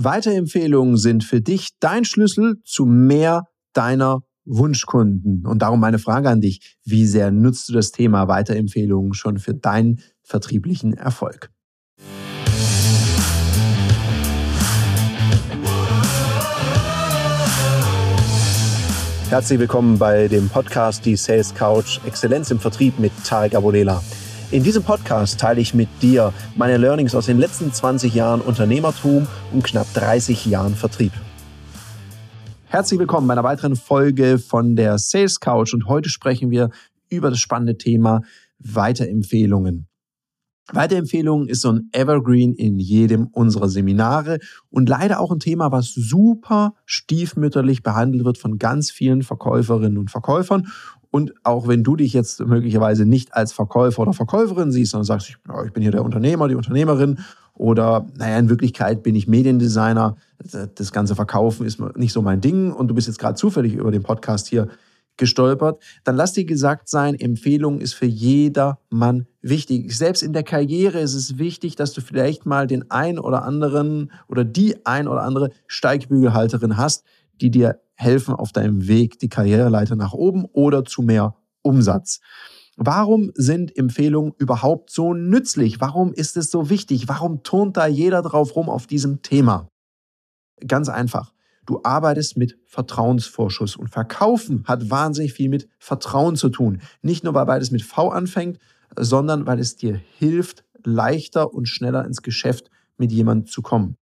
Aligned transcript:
Weiterempfehlungen 0.00 0.96
sind 0.96 1.24
für 1.24 1.40
dich 1.40 1.70
dein 1.80 2.04
Schlüssel 2.04 2.62
zu 2.64 2.86
mehr 2.86 3.48
deiner 3.72 4.22
Wunschkunden. 4.44 5.44
Und 5.44 5.60
darum 5.60 5.80
meine 5.80 5.98
Frage 5.98 6.30
an 6.30 6.40
dich, 6.40 6.76
wie 6.84 7.04
sehr 7.04 7.32
nutzt 7.32 7.68
du 7.68 7.72
das 7.72 7.90
Thema 7.90 8.28
Weiterempfehlungen 8.28 9.12
schon 9.12 9.38
für 9.38 9.54
deinen 9.54 10.00
vertrieblichen 10.22 10.92
Erfolg? 10.94 11.50
Herzlich 19.30 19.58
willkommen 19.58 19.98
bei 19.98 20.28
dem 20.28 20.48
Podcast 20.48 21.04
Die 21.06 21.16
Sales 21.16 21.52
Couch 21.56 21.98
Exzellenz 22.06 22.52
im 22.52 22.60
Vertrieb 22.60 23.00
mit 23.00 23.10
Tarek 23.24 23.56
Abodela. 23.56 24.00
In 24.50 24.62
diesem 24.62 24.82
Podcast 24.82 25.38
teile 25.38 25.60
ich 25.60 25.74
mit 25.74 25.90
dir 26.00 26.32
meine 26.56 26.78
Learnings 26.78 27.14
aus 27.14 27.26
den 27.26 27.36
letzten 27.36 27.70
20 27.70 28.14
Jahren 28.14 28.40
Unternehmertum 28.40 29.26
und 29.52 29.62
knapp 29.62 29.92
30 29.92 30.46
Jahren 30.46 30.74
Vertrieb. 30.74 31.12
Herzlich 32.64 32.98
willkommen 32.98 33.26
bei 33.26 33.34
einer 33.34 33.44
weiteren 33.44 33.76
Folge 33.76 34.38
von 34.38 34.74
der 34.74 34.96
Sales 34.96 35.40
Couch 35.40 35.74
und 35.74 35.86
heute 35.86 36.08
sprechen 36.08 36.50
wir 36.50 36.70
über 37.10 37.28
das 37.28 37.40
spannende 37.40 37.76
Thema 37.76 38.22
Weiterempfehlungen. 38.58 39.86
Weiterempfehlungen 40.72 41.48
ist 41.48 41.60
so 41.60 41.72
ein 41.72 41.90
Evergreen 41.92 42.54
in 42.54 42.78
jedem 42.78 43.26
unserer 43.26 43.68
Seminare 43.68 44.38
und 44.70 44.88
leider 44.88 45.20
auch 45.20 45.30
ein 45.30 45.40
Thema, 45.40 45.72
was 45.72 45.92
super 45.92 46.74
stiefmütterlich 46.86 47.82
behandelt 47.82 48.24
wird 48.24 48.38
von 48.38 48.58
ganz 48.58 48.90
vielen 48.90 49.22
Verkäuferinnen 49.22 49.98
und 49.98 50.10
Verkäufern 50.10 50.68
und 51.10 51.32
auch 51.42 51.68
wenn 51.68 51.82
du 51.82 51.96
dich 51.96 52.12
jetzt 52.12 52.40
möglicherweise 52.40 53.06
nicht 53.06 53.34
als 53.34 53.52
Verkäufer 53.52 54.02
oder 54.02 54.12
Verkäuferin 54.12 54.72
siehst, 54.72 54.92
sondern 54.92 55.06
sagst, 55.06 55.28
ich, 55.28 55.72
bin 55.72 55.82
hier 55.82 55.92
der 55.92 56.04
Unternehmer, 56.04 56.48
die 56.48 56.54
Unternehmerin 56.54 57.20
oder 57.54 58.06
naja, 58.16 58.38
in 58.38 58.48
Wirklichkeit 58.48 59.02
bin 59.02 59.14
ich 59.14 59.26
Mediendesigner, 59.26 60.16
das 60.74 60.92
ganze 60.92 61.14
Verkaufen 61.14 61.66
ist 61.66 61.80
nicht 61.96 62.12
so 62.12 62.22
mein 62.22 62.40
Ding 62.40 62.72
und 62.72 62.88
du 62.88 62.94
bist 62.94 63.08
jetzt 63.08 63.18
gerade 63.18 63.34
zufällig 63.34 63.74
über 63.74 63.90
den 63.90 64.02
Podcast 64.02 64.46
hier 64.46 64.68
gestolpert, 65.16 65.82
dann 66.04 66.14
lass 66.14 66.32
dir 66.32 66.44
gesagt 66.44 66.88
sein, 66.88 67.14
Empfehlung 67.18 67.80
ist 67.80 67.94
für 67.94 68.06
jedermann 68.06 69.26
wichtig. 69.42 69.96
Selbst 69.96 70.22
in 70.22 70.32
der 70.32 70.44
Karriere 70.44 71.00
ist 71.00 71.14
es 71.14 71.38
wichtig, 71.38 71.74
dass 71.74 71.92
du 71.92 72.00
vielleicht 72.00 72.46
mal 72.46 72.66
den 72.66 72.90
ein 72.90 73.18
oder 73.18 73.42
anderen 73.42 74.12
oder 74.28 74.44
die 74.44 74.86
ein 74.86 75.08
oder 75.08 75.22
andere 75.22 75.50
Steigbügelhalterin 75.66 76.76
hast, 76.76 77.04
die 77.40 77.50
dir 77.50 77.80
helfen 77.98 78.34
auf 78.34 78.52
deinem 78.52 78.86
Weg 78.86 79.18
die 79.18 79.28
Karriereleiter 79.28 79.96
nach 79.96 80.12
oben 80.12 80.44
oder 80.52 80.84
zu 80.84 81.02
mehr 81.02 81.34
Umsatz. 81.62 82.20
Warum 82.76 83.32
sind 83.34 83.76
Empfehlungen 83.76 84.32
überhaupt 84.38 84.90
so 84.90 85.12
nützlich? 85.12 85.80
Warum 85.80 86.12
ist 86.12 86.36
es 86.36 86.50
so 86.50 86.70
wichtig? 86.70 87.08
Warum 87.08 87.42
turnt 87.42 87.76
da 87.76 87.88
jeder 87.88 88.22
drauf 88.22 88.54
rum 88.54 88.70
auf 88.70 88.86
diesem 88.86 89.22
Thema? 89.22 89.68
Ganz 90.64 90.88
einfach. 90.88 91.32
Du 91.66 91.80
arbeitest 91.82 92.36
mit 92.36 92.56
Vertrauensvorschuss 92.66 93.74
und 93.74 93.88
Verkaufen 93.90 94.64
hat 94.66 94.90
wahnsinnig 94.90 95.32
viel 95.32 95.48
mit 95.48 95.68
Vertrauen 95.78 96.36
zu 96.36 96.50
tun. 96.50 96.80
Nicht 97.02 97.24
nur, 97.24 97.34
weil 97.34 97.46
beides 97.46 97.72
mit 97.72 97.82
V 97.82 98.10
anfängt, 98.10 98.58
sondern 98.96 99.46
weil 99.46 99.58
es 99.58 99.76
dir 99.76 100.00
hilft, 100.16 100.64
leichter 100.84 101.52
und 101.52 101.66
schneller 101.66 102.04
ins 102.04 102.22
Geschäft 102.22 102.70
mit 102.96 103.10
jemandem 103.10 103.46
zu 103.48 103.60
kommen 103.60 103.96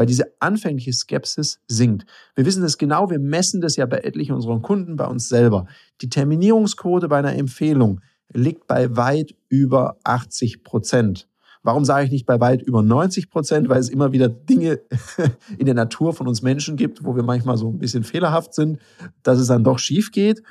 weil 0.00 0.06
diese 0.06 0.32
anfängliche 0.38 0.94
Skepsis 0.94 1.60
sinkt. 1.68 2.06
Wir 2.34 2.46
wissen 2.46 2.62
das 2.62 2.78
genau, 2.78 3.10
wir 3.10 3.18
messen 3.18 3.60
das 3.60 3.76
ja 3.76 3.84
bei 3.84 3.98
etlichen 3.98 4.32
unserer 4.34 4.58
Kunden, 4.62 4.96
bei 4.96 5.04
uns 5.04 5.28
selber. 5.28 5.66
Die 6.00 6.08
Terminierungsquote 6.08 7.06
bei 7.06 7.18
einer 7.18 7.36
Empfehlung 7.36 8.00
liegt 8.32 8.66
bei 8.66 8.96
weit 8.96 9.34
über 9.50 9.98
80 10.04 10.64
Prozent. 10.64 11.28
Warum 11.62 11.84
sage 11.84 12.06
ich 12.06 12.12
nicht 12.12 12.24
bei 12.24 12.40
weit 12.40 12.62
über 12.62 12.82
90 12.82 13.28
Prozent? 13.28 13.68
Weil 13.68 13.78
es 13.78 13.90
immer 13.90 14.12
wieder 14.12 14.30
Dinge 14.30 14.80
in 15.58 15.66
der 15.66 15.74
Natur 15.74 16.14
von 16.14 16.26
uns 16.26 16.40
Menschen 16.40 16.78
gibt, 16.78 17.04
wo 17.04 17.14
wir 17.14 17.22
manchmal 17.22 17.58
so 17.58 17.68
ein 17.68 17.78
bisschen 17.78 18.02
fehlerhaft 18.02 18.54
sind, 18.54 18.78
dass 19.22 19.38
es 19.38 19.48
dann 19.48 19.64
doch 19.64 19.78
schief 19.78 20.12
geht. 20.12 20.42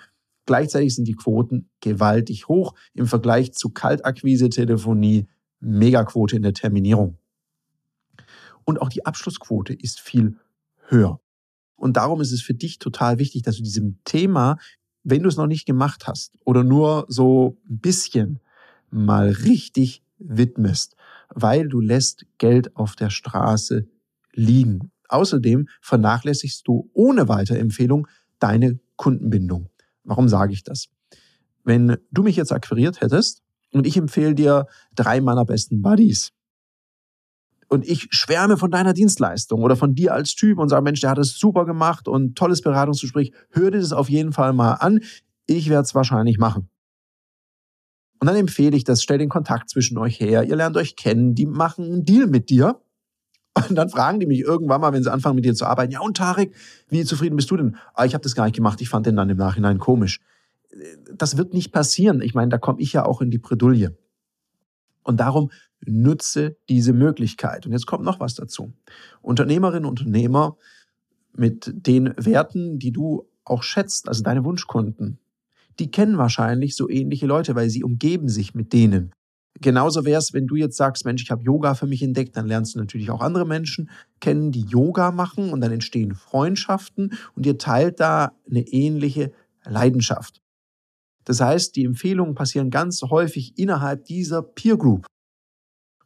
Gleichzeitig 0.45 0.94
sind 0.94 1.08
die 1.08 1.16
Quoten 1.16 1.72
gewaltig 1.81 2.49
hoch 2.49 2.76
im 2.93 3.08
Vergleich 3.08 3.54
zu 3.54 3.71
Kaltakquise-Telefonie, 3.71 5.26
Megaquote 5.59 6.36
in 6.36 6.43
der 6.43 6.54
Terminierung 6.54 7.17
und 8.70 8.82
auch 8.84 8.90
die 8.90 9.04
Abschlussquote 9.04 9.74
ist 9.74 10.00
viel 10.00 10.38
höher. 10.88 11.20
Und 11.76 11.98
darum 11.98 12.22
ist 12.22 12.32
es 12.32 12.44
für 12.44 12.54
dich 12.54 12.78
total 12.78 13.18
wichtig, 13.18 13.42
dass 13.42 13.58
du 13.58 13.64
diesem 13.64 13.98
Thema, 14.04 14.58
wenn 15.04 15.24
du 15.24 15.30
es 15.30 15.38
noch 15.38 15.48
nicht 15.48 15.66
gemacht 15.66 16.06
hast 16.06 16.36
oder 16.46 16.64
nur 16.64 17.06
so 17.08 17.58
ein 17.68 17.80
bisschen 17.80 18.40
mal 18.92 19.30
richtig 19.30 20.04
widmest, 20.20 20.96
weil 21.30 21.68
du 21.68 21.80
lässt 21.80 22.28
Geld 22.38 22.76
auf 22.76 22.96
der 22.96 23.10
Straße 23.10 23.88
liegen. 24.34 24.92
Außerdem 25.08 25.68
vernachlässigst 25.82 26.68
du 26.68 26.92
ohne 26.94 27.28
Weiterempfehlung 27.28 28.08
deine 28.38 28.80
Kundenbindung. 28.98 29.70
Warum 30.04 30.30
sage 30.30 30.54
ich 30.54 30.64
das? 30.64 30.90
Wenn 31.64 31.98
du 32.12 32.22
mich 32.22 32.36
jetzt 32.36 32.52
akquiriert 32.52 33.02
hättest 33.02 33.42
und 33.72 33.88
ich 33.88 33.98
empfehle 33.98 34.36
dir 34.36 34.68
drei 34.94 35.22
meiner 35.22 35.46
besten 35.46 35.82
Buddies, 35.82 36.34
und 37.70 37.88
ich 37.88 38.08
schwärme 38.10 38.58
von 38.58 38.72
deiner 38.72 38.94
Dienstleistung 38.94 39.62
oder 39.62 39.76
von 39.76 39.94
dir 39.94 40.14
als 40.14 40.36
Typ 40.36 40.58
und 40.58 40.70
sage, 40.70 40.82
Mensch, 40.82 41.02
der 41.02 41.12
hat 41.12 41.20
es 41.20 41.38
super 41.38 41.66
gemacht 41.66 42.08
und 42.08 42.36
tolles 42.36 42.62
Beratungsgespräch, 42.62 43.32
hör 43.52 43.72
dir 43.72 43.80
das 43.80 43.94
auf 43.94 44.10
jeden 44.10 44.34
Fall 44.34 44.54
mal 44.54 44.74
an. 44.74 45.02
Ich 45.46 45.70
werde 45.70 45.84
es 45.84 45.96
wahrscheinlich 45.96 46.40
machen. 46.40 46.70
Und 48.20 48.28
dann 48.28 48.36
empfehle 48.36 48.76
ich 48.76 48.84
das, 48.84 49.02
stell 49.02 49.20
den 49.20 49.30
Kontakt 49.30 49.70
zwischen 49.70 49.98
euch 49.98 50.20
her, 50.20 50.44
ihr 50.44 50.56
lernt 50.56 50.76
euch 50.78 50.96
kennen, 50.96 51.36
die 51.36 51.46
machen 51.46 51.86
einen 51.86 52.06
Deal 52.06 52.28
mit 52.28 52.50
dir. 52.50 52.82
Und 53.70 53.76
dann 53.76 53.90
fragen 53.90 54.20
die 54.20 54.26
mich 54.26 54.40
irgendwann 54.40 54.82
mal, 54.82 54.92
wenn 54.92 55.04
sie 55.04 55.12
anfangen 55.12 55.36
mit 55.36 55.46
dir 55.46 55.54
zu 55.54 55.66
arbeiten, 55.66 55.92
ja 55.92 56.00
und 56.02 56.18
Tarek, 56.18 56.54
wie 56.90 57.06
zufrieden 57.06 57.36
bist 57.36 57.52
du 57.52 57.58
denn? 57.58 57.78
Ah, 57.94 58.06
ich 58.06 58.14
habe 58.14 58.24
das 58.24 58.36
gar 58.36 58.46
nicht 58.46 58.56
gemacht, 58.56 58.82
ich 58.82 58.90
fand 58.90 59.06
den 59.06 59.16
dann 59.16 59.30
im 59.30 59.38
Nachhinein 59.38 59.78
komisch. 59.78 60.20
Das 61.14 61.38
wird 61.38 61.54
nicht 61.54 61.72
passieren. 61.72 62.22
Ich 62.22 62.34
meine, 62.34 62.50
da 62.50 62.58
komme 62.58 62.80
ich 62.80 62.94
ja 62.94 63.06
auch 63.06 63.22
in 63.22 63.32
die 63.32 63.38
Bredouille. 63.38 63.98
Und 65.04 65.20
darum 65.20 65.50
nutze 65.89 66.58
diese 66.70 66.94
Möglichkeit. 66.94 67.66
Und 67.66 67.72
jetzt 67.73 67.86
kommt 67.86 68.04
noch 68.04 68.20
was 68.20 68.36
dazu. 68.36 68.73
Unternehmerinnen 69.22 69.86
und 69.86 70.00
Unternehmer 70.00 70.58
mit 71.36 71.72
den 71.73 72.14
Werten, 72.17 72.80
die 72.80 72.92
du 72.92 73.27
auch 73.44 73.64
schätzt, 73.64 74.08
also 74.08 74.23
deine 74.23 74.44
Wunschkunden, 74.44 75.20
die 75.80 75.92
kennen 75.92 76.17
wahrscheinlich 76.17 76.76
so 76.76 76.89
ähnliche 76.89 77.26
Leute, 77.26 77.55
weil 77.55 77.70
sie 77.70 77.83
umgeben 77.83 78.30
sich 78.30 78.54
mit 78.54 78.73
denen. 78.73 79.11
Genauso 79.61 80.05
wäre 80.05 80.20
es, 80.20 80.33
wenn 80.33 80.48
du 80.48 80.55
jetzt 80.55 80.77
sagst, 80.77 81.05
Mensch, 81.05 81.23
ich 81.23 81.32
habe 81.32 81.44
Yoga 81.44 81.73
für 81.73 81.88
mich 81.88 82.02
entdeckt, 82.02 82.38
dann 82.38 82.48
lernst 82.48 82.76
du 82.76 82.80
natürlich 82.80 83.10
auch 83.11 83.21
andere 83.21 83.45
Menschen 83.45 83.89
kennen, 84.20 84.52
die 84.52 84.66
Yoga 84.66 85.11
machen 85.11 85.52
und 85.52 85.61
dann 85.61 85.71
entstehen 85.71 86.16
Freundschaften 86.16 87.14
und 87.36 87.45
ihr 87.45 87.58
teilt 87.58 88.00
da 88.00 88.33
eine 88.50 88.61
ähnliche 88.61 89.32
Leidenschaft. 89.66 90.42
Das 91.26 91.42
heißt, 91.42 91.76
die 91.76 91.83
Empfehlungen 91.83 92.36
passieren 92.36 92.70
ganz 92.70 93.02
häufig 93.02 93.58
innerhalb 93.58 94.06
dieser 94.06 94.42
Peer 94.42 94.77
Group. 94.77 95.06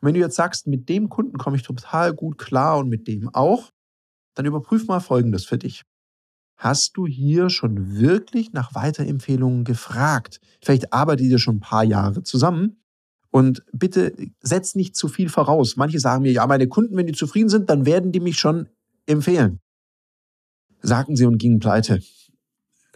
Und 0.03 0.07
wenn 0.07 0.15
du 0.15 0.19
jetzt 0.19 0.35
sagst, 0.35 0.67
mit 0.67 0.89
dem 0.89 1.07
Kunden 1.07 1.37
komme 1.37 1.55
ich 1.55 1.63
total 1.63 2.13
gut 2.13 2.37
klar 2.37 2.79
und 2.79 2.89
mit 2.89 3.07
dem 3.07 3.33
auch, 3.33 3.69
dann 4.35 4.45
überprüf 4.45 4.85
mal 4.85 4.99
Folgendes 4.99 5.45
für 5.45 5.57
dich. 5.57 5.83
Hast 6.57 6.97
du 6.97 7.07
hier 7.07 7.49
schon 7.49 7.95
wirklich 7.95 8.51
nach 8.51 8.75
Weiterempfehlungen 8.75 9.63
gefragt? 9.63 10.41
Vielleicht 10.61 10.91
arbeitet 10.91 11.27
ihr 11.27 11.39
schon 11.39 11.55
ein 11.55 11.61
paar 11.61 11.85
Jahre 11.85 12.21
zusammen. 12.21 12.83
Und 13.31 13.63
bitte 13.71 14.13
setz 14.41 14.75
nicht 14.75 14.97
zu 14.97 15.07
viel 15.07 15.29
voraus. 15.29 15.77
Manche 15.77 16.01
sagen 16.01 16.23
mir, 16.23 16.33
ja, 16.33 16.45
meine 16.47 16.67
Kunden, 16.67 16.97
wenn 16.97 17.07
die 17.07 17.13
zufrieden 17.13 17.47
sind, 17.47 17.69
dann 17.69 17.85
werden 17.85 18.11
die 18.11 18.19
mich 18.19 18.37
schon 18.37 18.67
empfehlen. 19.05 19.61
Sagten 20.81 21.15
sie 21.15 21.25
und 21.25 21.37
gingen 21.37 21.59
pleite. 21.59 22.01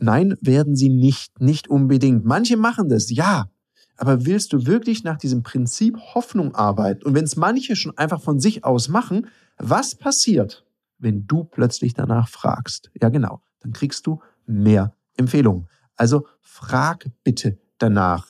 Nein, 0.01 0.35
werden 0.41 0.75
sie 0.75 0.89
nicht, 0.89 1.39
nicht 1.39 1.69
unbedingt. 1.69 2.25
Manche 2.25 2.57
machen 2.57 2.89
das, 2.89 3.09
ja. 3.09 3.49
Aber 3.97 4.25
willst 4.25 4.53
du 4.53 4.65
wirklich 4.65 5.03
nach 5.03 5.17
diesem 5.17 5.43
Prinzip 5.43 5.97
Hoffnung 6.13 6.55
arbeiten? 6.55 7.03
Und 7.03 7.15
wenn 7.15 7.25
es 7.25 7.35
manche 7.35 7.75
schon 7.75 7.97
einfach 7.97 8.21
von 8.21 8.39
sich 8.39 8.63
aus 8.63 8.87
machen, 8.89 9.27
was 9.57 9.95
passiert, 9.95 10.65
wenn 10.99 11.27
du 11.27 11.43
plötzlich 11.43 11.93
danach 11.93 12.29
fragst? 12.29 12.91
Ja, 13.01 13.09
genau. 13.09 13.41
Dann 13.61 13.73
kriegst 13.73 14.05
du 14.07 14.21
mehr 14.45 14.93
Empfehlungen. 15.17 15.67
Also 15.95 16.27
frag 16.41 17.07
bitte 17.23 17.57
danach. 17.79 18.27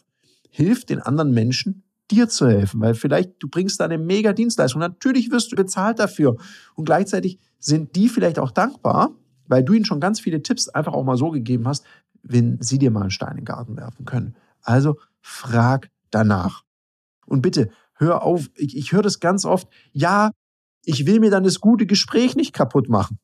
Hilf 0.50 0.86
den 0.86 1.02
anderen 1.02 1.32
Menschen, 1.32 1.84
dir 2.10 2.30
zu 2.30 2.48
helfen, 2.48 2.80
weil 2.80 2.96
vielleicht 2.96 3.34
du 3.40 3.50
bringst 3.50 3.80
da 3.80 3.86
eine 3.86 3.98
mega 3.98 4.34
Dienstleistung. 4.34 4.80
Natürlich 4.80 5.30
wirst 5.32 5.52
du 5.52 5.56
bezahlt 5.56 6.00
dafür. 6.00 6.38
Und 6.76 6.86
gleichzeitig 6.86 7.40
sind 7.60 7.96
die 7.96 8.08
vielleicht 8.08 8.40
auch 8.40 8.52
dankbar, 8.52 9.12
weil 9.48 9.64
du 9.64 9.74
ihnen 9.74 9.86
schon 9.86 10.00
ganz 10.00 10.20
viele 10.20 10.42
Tipps 10.42 10.70
einfach 10.70 10.94
auch 10.94 11.04
mal 11.04 11.18
so 11.18 11.32
gegeben 11.32 11.68
hast, 11.68 11.86
wenn 12.24 12.62
sie 12.62 12.80
dir 12.80 12.92
mal 12.92 13.02
einen 13.02 13.12
Stein 13.12 13.32
in 13.32 13.38
den 13.38 13.46
Garten 13.46 13.78
werfen 13.78 14.06
können. 14.06 14.36
Also 14.62 14.98
frag 15.22 15.90
danach. 16.12 16.64
Und 17.26 17.42
bitte, 17.42 17.70
hör 17.96 18.24
auf, 18.24 18.50
ich, 18.56 18.76
ich 18.76 18.92
höre 18.92 19.02
das 19.02 19.20
ganz 19.20 19.46
oft, 19.46 19.68
ja, 19.92 20.32
ich 20.84 21.06
will 21.06 21.20
mir 21.20 21.32
dann 21.32 21.44
das 21.44 21.60
gute 21.60 21.86
Gespräch 21.86 22.36
nicht 22.36 22.54
kaputt 22.54 22.90
machen. 22.90 23.20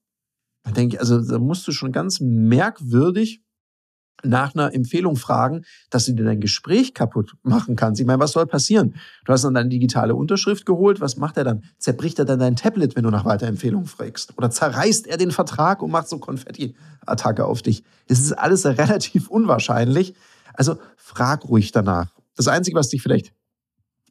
Da 0.63 0.71
denke 0.71 0.95
ich, 0.95 0.99
also 0.99 1.21
da 1.21 1.39
musst 1.39 1.67
du 1.67 1.71
schon 1.71 1.91
ganz 1.91 2.19
merkwürdig 2.19 3.43
nach 4.23 4.55
einer 4.55 4.73
Empfehlung 4.73 5.15
fragen, 5.15 5.63
dass 5.89 6.05
du 6.05 6.13
dir 6.13 6.23
dein 6.23 6.39
Gespräch 6.39 6.93
kaputt 6.93 7.35
machen 7.43 7.75
kannst. 7.75 7.99
Ich 7.99 8.07
meine, 8.07 8.19
was 8.19 8.31
soll 8.31 8.45
passieren? 8.45 8.95
Du 9.25 9.33
hast 9.33 9.43
dann 9.43 9.53
deine 9.53 9.69
digitale 9.69 10.15
Unterschrift 10.15 10.65
geholt. 10.65 11.01
Was 11.01 11.17
macht 11.17 11.37
er 11.37 11.43
dann? 11.43 11.63
Zerbricht 11.77 12.19
er 12.19 12.25
dann 12.25 12.39
dein 12.39 12.55
Tablet, 12.55 12.95
wenn 12.95 13.03
du 13.03 13.09
nach 13.09 13.25
Weiterempfehlung 13.25 13.85
fragst? 13.85 14.37
Oder 14.37 14.49
zerreißt 14.49 15.07
er 15.07 15.17
den 15.17 15.31
Vertrag 15.31 15.81
und 15.81 15.91
macht 15.91 16.07
so 16.07 16.19
Konfetti-Attacke 16.19 17.45
auf 17.45 17.61
dich? 17.61 17.83
Es 18.07 18.19
ist 18.19 18.33
alles 18.33 18.65
relativ 18.65 19.27
unwahrscheinlich. 19.29 20.13
Also 20.53 20.77
frag 21.03 21.45
ruhig 21.49 21.71
danach. 21.71 22.15
Das 22.35 22.47
Einzige, 22.47 22.77
was 22.77 22.87
dich 22.87 23.01
vielleicht 23.01 23.33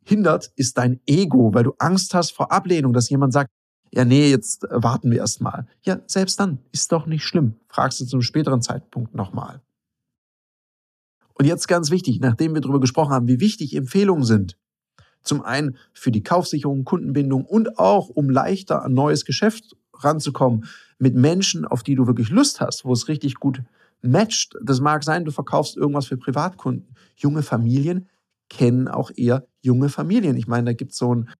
hindert, 0.04 0.52
ist 0.56 0.76
dein 0.76 1.00
Ego, 1.06 1.54
weil 1.54 1.64
du 1.64 1.74
Angst 1.78 2.12
hast 2.12 2.32
vor 2.32 2.52
Ablehnung, 2.52 2.92
dass 2.92 3.08
jemand 3.08 3.32
sagt, 3.32 3.50
ja, 3.90 4.04
nee, 4.04 4.30
jetzt 4.30 4.66
warten 4.70 5.10
wir 5.10 5.18
erst 5.18 5.40
mal. 5.40 5.66
Ja, 5.82 6.00
selbst 6.06 6.38
dann 6.38 6.58
ist 6.70 6.92
doch 6.92 7.06
nicht 7.06 7.24
schlimm. 7.24 7.54
Fragst 7.68 8.00
du 8.00 8.04
zum 8.04 8.22
späteren 8.22 8.62
Zeitpunkt 8.62 9.14
nochmal. 9.14 9.62
Und 11.34 11.46
jetzt 11.46 11.66
ganz 11.66 11.90
wichtig, 11.90 12.20
nachdem 12.20 12.54
wir 12.54 12.60
darüber 12.60 12.80
gesprochen 12.80 13.12
haben, 13.12 13.28
wie 13.28 13.40
wichtig 13.40 13.74
Empfehlungen 13.74 14.24
sind, 14.24 14.58
zum 15.22 15.42
einen 15.42 15.76
für 15.92 16.10
die 16.10 16.22
Kaufsicherung, 16.22 16.84
Kundenbindung 16.84 17.44
und 17.44 17.78
auch 17.78 18.08
um 18.08 18.28
leichter 18.28 18.82
an 18.82 18.92
neues 18.92 19.24
Geschäft 19.24 19.76
ranzukommen 19.94 20.66
mit 20.98 21.14
Menschen, 21.14 21.64
auf 21.64 21.82
die 21.82 21.94
du 21.94 22.06
wirklich 22.06 22.28
Lust 22.28 22.60
hast, 22.60 22.84
wo 22.84 22.92
es 22.92 23.08
richtig 23.08 23.36
gut 23.36 23.62
matcht. 24.02 24.56
Das 24.62 24.80
mag 24.80 25.04
sein, 25.04 25.24
du 25.24 25.30
verkaufst 25.30 25.76
irgendwas 25.76 26.06
für 26.06 26.16
Privatkunden. 26.16 26.94
Junge 27.16 27.42
Familien 27.42 28.08
kennen 28.48 28.88
auch 28.88 29.10
eher 29.14 29.46
junge 29.60 29.88
Familien. 29.88 30.36
Ich 30.36 30.46
meine, 30.46 30.66
da 30.66 30.72
gibt 30.72 30.92
es 30.92 30.98
so 30.98 31.14
ein 31.14 31.30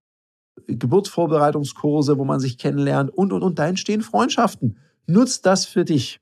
Geburtsvorbereitungskurse, 0.67 2.17
wo 2.17 2.25
man 2.25 2.39
sich 2.39 2.57
kennenlernt 2.57 3.11
und, 3.11 3.33
und, 3.33 3.43
und. 3.43 3.59
Da 3.59 3.67
entstehen 3.67 4.01
Freundschaften. 4.01 4.79
Nutzt 5.07 5.45
das 5.45 5.65
für 5.65 5.85
dich. 5.85 6.19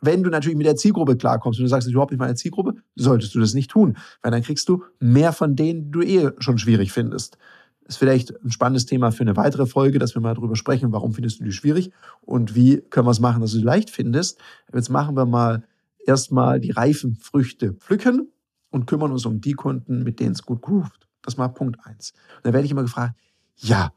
Wenn 0.00 0.22
du 0.22 0.28
natürlich 0.28 0.58
mit 0.58 0.66
der 0.66 0.76
Zielgruppe 0.76 1.16
klarkommst 1.16 1.58
und 1.58 1.64
du 1.64 1.68
sagst, 1.68 1.86
ist 1.86 1.92
überhaupt 1.92 2.10
nicht 2.10 2.20
meine 2.20 2.34
Zielgruppe, 2.34 2.74
solltest 2.94 3.34
du 3.34 3.40
das 3.40 3.54
nicht 3.54 3.70
tun. 3.70 3.96
Weil 4.20 4.32
dann 4.32 4.42
kriegst 4.42 4.68
du 4.68 4.84
mehr 5.00 5.32
von 5.32 5.56
denen, 5.56 5.84
die 5.84 5.90
du 5.90 6.02
eh 6.02 6.30
schon 6.38 6.58
schwierig 6.58 6.92
findest. 6.92 7.38
Das 7.84 7.94
ist 7.94 7.98
vielleicht 7.98 8.34
ein 8.42 8.50
spannendes 8.50 8.86
Thema 8.86 9.12
für 9.12 9.22
eine 9.22 9.36
weitere 9.36 9.66
Folge, 9.66 9.98
dass 9.98 10.14
wir 10.14 10.20
mal 10.20 10.34
darüber 10.34 10.56
sprechen, 10.56 10.92
warum 10.92 11.12
findest 11.12 11.40
du 11.40 11.44
die 11.44 11.52
schwierig 11.52 11.90
und 12.22 12.54
wie 12.54 12.80
können 12.90 13.06
wir 13.06 13.10
es 13.10 13.20
machen, 13.20 13.40
dass 13.40 13.52
du 13.52 13.58
sie 13.58 13.64
leicht 13.64 13.90
findest. 13.90 14.40
Jetzt 14.72 14.90
machen 14.90 15.16
wir 15.16 15.26
mal 15.26 15.64
erstmal 16.06 16.60
die 16.60 16.70
reifen 16.70 17.16
Früchte 17.16 17.72
pflücken 17.74 18.32
und 18.70 18.86
kümmern 18.86 19.12
uns 19.12 19.26
um 19.26 19.40
die 19.40 19.52
Kunden, 19.52 20.02
mit 20.02 20.20
denen 20.20 20.32
es 20.32 20.42
gut 20.42 20.62
groovt. 20.62 21.08
Das 21.22 21.38
war 21.38 21.52
Punkt 21.52 21.78
eins. 21.84 22.12
Und 22.36 22.46
da 22.46 22.52
werde 22.52 22.66
ich 22.66 22.72
immer 22.72 22.82
gefragt, 22.82 23.14
ja, 23.56 23.92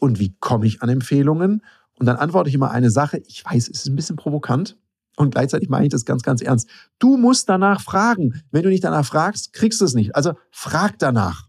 und 0.00 0.18
wie 0.18 0.34
komme 0.40 0.66
ich 0.66 0.82
an 0.82 0.88
Empfehlungen? 0.88 1.62
Und 1.98 2.06
dann 2.06 2.16
antworte 2.16 2.48
ich 2.48 2.54
immer 2.54 2.70
eine 2.70 2.90
Sache. 2.90 3.18
Ich 3.26 3.44
weiß, 3.44 3.68
es 3.68 3.80
ist 3.80 3.86
ein 3.88 3.96
bisschen 3.96 4.16
provokant. 4.16 4.76
Und 5.16 5.32
gleichzeitig 5.32 5.68
meine 5.68 5.86
ich 5.86 5.90
das 5.90 6.04
ganz, 6.04 6.22
ganz 6.22 6.40
ernst. 6.40 6.68
Du 7.00 7.16
musst 7.16 7.48
danach 7.48 7.80
fragen. 7.80 8.42
Wenn 8.52 8.62
du 8.62 8.68
nicht 8.68 8.84
danach 8.84 9.04
fragst, 9.04 9.52
kriegst 9.52 9.80
du 9.80 9.84
es 9.84 9.94
nicht. 9.94 10.14
Also 10.14 10.34
frag 10.50 10.98
danach. 10.98 11.47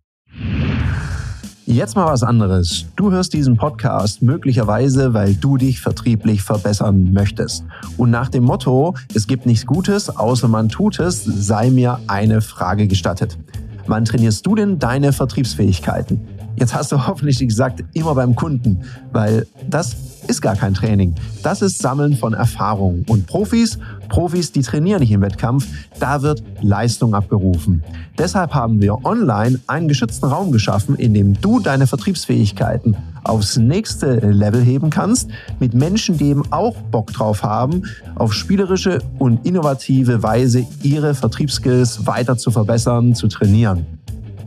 Jetzt 1.70 1.96
mal 1.96 2.08
was 2.08 2.24
anderes. 2.24 2.88
Du 2.96 3.12
hörst 3.12 3.32
diesen 3.32 3.56
Podcast 3.56 4.24
möglicherweise, 4.24 5.14
weil 5.14 5.36
du 5.36 5.56
dich 5.56 5.80
vertrieblich 5.80 6.42
verbessern 6.42 7.14
möchtest. 7.14 7.64
Und 7.96 8.10
nach 8.10 8.30
dem 8.30 8.44
Motto, 8.44 8.96
es 9.14 9.28
gibt 9.28 9.46
nichts 9.46 9.68
Gutes, 9.68 10.10
außer 10.10 10.48
man 10.48 10.70
tut 10.70 11.00
es, 11.00 11.24
sei 11.24 11.70
mir 11.70 12.00
eine 12.08 12.42
Frage 12.42 12.88
gestattet. 12.88 13.38
Wann 13.86 14.04
trainierst 14.04 14.48
du 14.48 14.56
denn 14.56 14.80
deine 14.80 15.14
Vertriebsfähigkeiten? 15.14 16.39
Jetzt 16.60 16.74
hast 16.74 16.92
du 16.92 17.08
hoffentlich 17.08 17.40
gesagt, 17.40 17.84
immer 17.94 18.16
beim 18.16 18.36
Kunden, 18.36 18.82
weil 19.12 19.48
das 19.70 19.96
ist 20.28 20.42
gar 20.42 20.56
kein 20.56 20.74
Training. 20.74 21.16
Das 21.42 21.62
ist 21.62 21.80
Sammeln 21.80 22.16
von 22.16 22.34
Erfahrung. 22.34 23.04
Und 23.08 23.26
Profis, 23.26 23.80
Profis, 24.10 24.52
die 24.52 24.62
trainieren 24.62 25.00
nicht 25.00 25.12
im 25.12 25.22
Wettkampf, 25.22 25.68
da 26.00 26.22
wird 26.22 26.44
Leistung 26.62 27.16
abgerufen. 27.16 27.84
Deshalb 28.18 28.54
haben 28.54 28.82
wir 28.82 29.06
online 29.06 29.60
einen 29.68 29.88
geschützten 29.88 30.28
Raum 30.28 30.52
geschaffen, 30.52 30.96
in 30.96 31.14
dem 31.14 31.40
du 31.42 31.60
deine 31.60 31.88
Vertriebsfähigkeiten 31.88 32.96
aufs 33.24 33.58
nächste 33.58 34.16
Level 34.16 34.62
heben 34.62 34.90
kannst, 34.90 35.30
mit 35.60 35.74
Menschen, 35.74 36.18
die 36.18 36.30
eben 36.30 36.44
auch 36.52 36.76
Bock 36.92 37.12
drauf 37.14 37.44
haben, 37.44 37.84
auf 38.16 38.34
spielerische 38.34 39.00
und 39.18 39.46
innovative 39.46 40.24
Weise 40.24 40.66
ihre 40.84 41.14
Vertriebsskills 41.14 42.06
weiter 42.06 42.38
zu 42.38 42.52
verbessern, 42.52 43.16
zu 43.16 43.28
trainieren. 43.28 43.86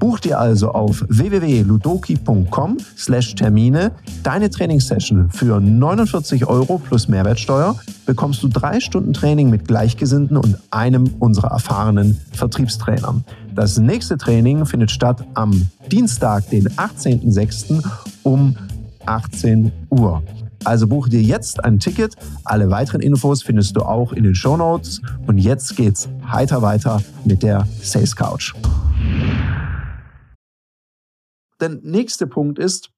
Buch 0.02 0.18
dir 0.18 0.38
also 0.40 0.72
auf 0.72 1.04
www.ludoki.com/termine 1.08 3.92
deine 4.24 4.50
Trainingssession 4.50 5.30
für 5.30 5.60
49 5.60 6.48
Euro 6.48 6.78
plus 6.78 7.06
Mehrwertsteuer. 7.06 7.76
Bekommst 8.04 8.42
du 8.42 8.48
drei 8.48 8.80
Stunden 8.80 9.12
Training 9.12 9.48
mit 9.48 9.68
Gleichgesinnten 9.68 10.36
und 10.36 10.58
einem 10.72 11.08
unserer 11.20 11.52
erfahrenen 11.52 12.20
Vertriebstrainern. 12.32 13.22
Das 13.54 13.78
nächste 13.78 14.18
Training 14.18 14.66
findet 14.66 14.90
statt 14.90 15.24
am 15.34 15.68
Dienstag, 15.92 16.50
den 16.50 16.68
18.06. 16.70 17.84
um 18.24 18.56
18 19.06 19.70
Uhr. 19.90 20.20
Also 20.64 20.88
buche 20.88 21.10
dir 21.10 21.22
jetzt 21.22 21.64
ein 21.64 21.78
Ticket. 21.78 22.16
Alle 22.42 22.70
weiteren 22.70 23.02
Infos 23.02 23.44
findest 23.44 23.76
du 23.76 23.82
auch 23.82 24.12
in 24.12 24.24
den 24.24 24.34
Show 24.34 24.56
Notes. 24.56 25.00
Und 25.28 25.38
jetzt 25.38 25.76
geht's 25.76 26.08
heiter 26.28 26.60
weiter 26.60 27.00
mit 27.24 27.44
der 27.44 27.68
Sales 27.80 28.16
Couch. 28.16 28.52
Der 31.62 31.70
nächste 31.70 32.26
Punkt 32.26 32.58
ist, 32.58 32.90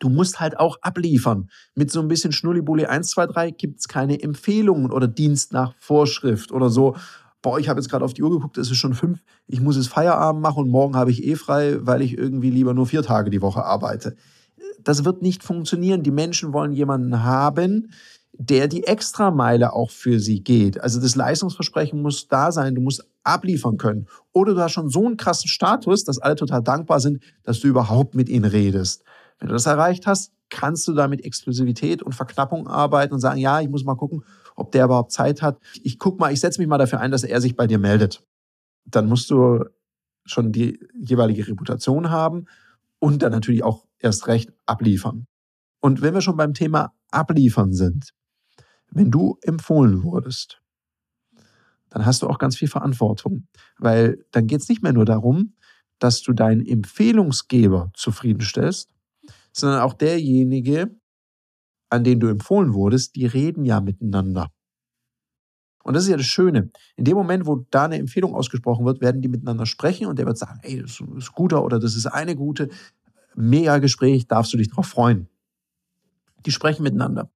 du 0.00 0.08
musst 0.08 0.40
halt 0.40 0.58
auch 0.58 0.78
abliefern. 0.82 1.48
Mit 1.76 1.90
so 1.92 2.00
ein 2.00 2.08
bisschen 2.08 2.32
Schnullibulli 2.32 2.86
1, 2.86 3.10
2, 3.10 3.26
3 3.26 3.50
gibt 3.52 3.78
es 3.80 3.88
keine 3.88 4.20
Empfehlungen 4.20 4.90
oder 4.90 5.06
Dienst 5.06 5.52
nach 5.52 5.74
Vorschrift 5.78 6.50
oder 6.50 6.68
so. 6.68 6.96
Boah, 7.40 7.58
ich 7.58 7.68
habe 7.68 7.80
jetzt 7.80 7.88
gerade 7.88 8.04
auf 8.04 8.14
die 8.14 8.22
Uhr 8.22 8.30
geguckt, 8.30 8.58
es 8.58 8.70
ist 8.70 8.78
schon 8.78 8.94
fünf, 8.94 9.22
ich 9.46 9.60
muss 9.60 9.76
jetzt 9.76 9.88
Feierabend 9.88 10.42
machen 10.42 10.64
und 10.64 10.70
morgen 10.70 10.96
habe 10.96 11.10
ich 11.10 11.24
eh 11.24 11.36
frei, 11.36 11.76
weil 11.80 12.02
ich 12.02 12.18
irgendwie 12.18 12.50
lieber 12.50 12.74
nur 12.74 12.86
vier 12.86 13.02
Tage 13.02 13.30
die 13.30 13.42
Woche 13.42 13.64
arbeite. 13.64 14.16
Das 14.80 15.04
wird 15.04 15.22
nicht 15.22 15.44
funktionieren. 15.44 16.02
Die 16.02 16.10
Menschen 16.10 16.52
wollen 16.52 16.72
jemanden 16.72 17.22
haben, 17.22 17.92
der 18.32 18.66
die 18.66 18.84
Extrameile 18.84 19.72
auch 19.72 19.90
für 19.90 20.18
sie 20.18 20.42
geht. 20.42 20.80
Also 20.80 21.00
das 21.00 21.14
Leistungsversprechen 21.14 22.02
muss 22.02 22.26
da 22.26 22.50
sein, 22.50 22.74
du 22.74 22.80
musst 22.80 23.04
abliefern 23.24 23.76
können. 23.76 24.06
Oder 24.32 24.54
du 24.54 24.60
hast 24.60 24.72
schon 24.72 24.88
so 24.88 25.06
einen 25.06 25.16
krassen 25.16 25.48
Status, 25.48 26.04
dass 26.04 26.18
alle 26.18 26.36
total 26.36 26.62
dankbar 26.62 27.00
sind, 27.00 27.22
dass 27.44 27.60
du 27.60 27.68
überhaupt 27.68 28.14
mit 28.14 28.28
ihnen 28.28 28.44
redest. 28.44 29.04
Wenn 29.38 29.48
du 29.48 29.54
das 29.54 29.66
erreicht 29.66 30.06
hast, 30.06 30.32
kannst 30.50 30.86
du 30.86 30.92
da 30.92 31.08
mit 31.08 31.24
Exklusivität 31.24 32.02
und 32.02 32.14
Verknappung 32.14 32.68
arbeiten 32.68 33.14
und 33.14 33.20
sagen, 33.20 33.38
ja, 33.38 33.60
ich 33.60 33.68
muss 33.68 33.84
mal 33.84 33.96
gucken, 33.96 34.24
ob 34.54 34.70
der 34.72 34.84
überhaupt 34.84 35.12
Zeit 35.12 35.42
hat. 35.42 35.58
Ich 35.82 35.98
guck 35.98 36.20
mal, 36.20 36.32
ich 36.32 36.40
setze 36.40 36.60
mich 36.60 36.68
mal 36.68 36.78
dafür 36.78 37.00
ein, 37.00 37.10
dass 37.10 37.24
er 37.24 37.40
sich 37.40 37.56
bei 37.56 37.66
dir 37.66 37.78
meldet. 37.78 38.22
Dann 38.84 39.08
musst 39.08 39.30
du 39.30 39.64
schon 40.24 40.52
die 40.52 40.78
jeweilige 40.94 41.48
Reputation 41.48 42.10
haben 42.10 42.46
und 42.98 43.22
dann 43.22 43.32
natürlich 43.32 43.64
auch 43.64 43.84
erst 43.98 44.26
recht 44.28 44.52
abliefern. 44.66 45.26
Und 45.80 46.02
wenn 46.02 46.14
wir 46.14 46.20
schon 46.20 46.36
beim 46.36 46.54
Thema 46.54 46.92
abliefern 47.10 47.72
sind, 47.72 48.10
wenn 48.90 49.10
du 49.10 49.38
empfohlen 49.42 50.02
wurdest, 50.04 50.61
dann 51.92 52.06
hast 52.06 52.22
du 52.22 52.28
auch 52.28 52.38
ganz 52.38 52.56
viel 52.56 52.68
Verantwortung, 52.68 53.46
weil 53.78 54.24
dann 54.30 54.46
geht 54.46 54.62
es 54.62 54.68
nicht 54.68 54.82
mehr 54.82 54.92
nur 54.92 55.04
darum, 55.04 55.54
dass 55.98 56.22
du 56.22 56.32
deinen 56.32 56.64
Empfehlungsgeber 56.64 57.90
zufriedenstellst, 57.94 58.90
sondern 59.52 59.80
auch 59.82 59.92
derjenige, 59.92 60.96
an 61.90 62.04
den 62.04 62.18
du 62.18 62.28
empfohlen 62.28 62.72
wurdest, 62.72 63.14
die 63.16 63.26
reden 63.26 63.64
ja 63.64 63.80
miteinander. 63.80 64.50
Und 65.84 65.94
das 65.94 66.04
ist 66.04 66.10
ja 66.10 66.16
das 66.16 66.26
Schöne. 66.26 66.70
In 66.96 67.04
dem 67.04 67.16
Moment, 67.16 67.46
wo 67.46 67.66
da 67.70 67.84
eine 67.84 67.98
Empfehlung 67.98 68.34
ausgesprochen 68.34 68.86
wird, 68.86 69.00
werden 69.00 69.20
die 69.20 69.28
miteinander 69.28 69.66
sprechen 69.66 70.06
und 70.06 70.18
der 70.18 70.26
wird 70.26 70.38
sagen, 70.38 70.60
ey, 70.62 70.80
das 70.80 71.02
ist 71.16 71.32
guter 71.32 71.64
oder 71.64 71.78
das 71.78 71.96
ist 71.96 72.06
eine 72.06 72.36
gute. 72.36 72.70
Mega 73.34 73.78
Gespräch, 73.78 74.26
darfst 74.26 74.52
du 74.52 74.58
dich 74.58 74.68
darauf 74.68 74.86
freuen. 74.86 75.28
Die 76.46 76.52
sprechen 76.52 76.82
miteinander. 76.82 77.30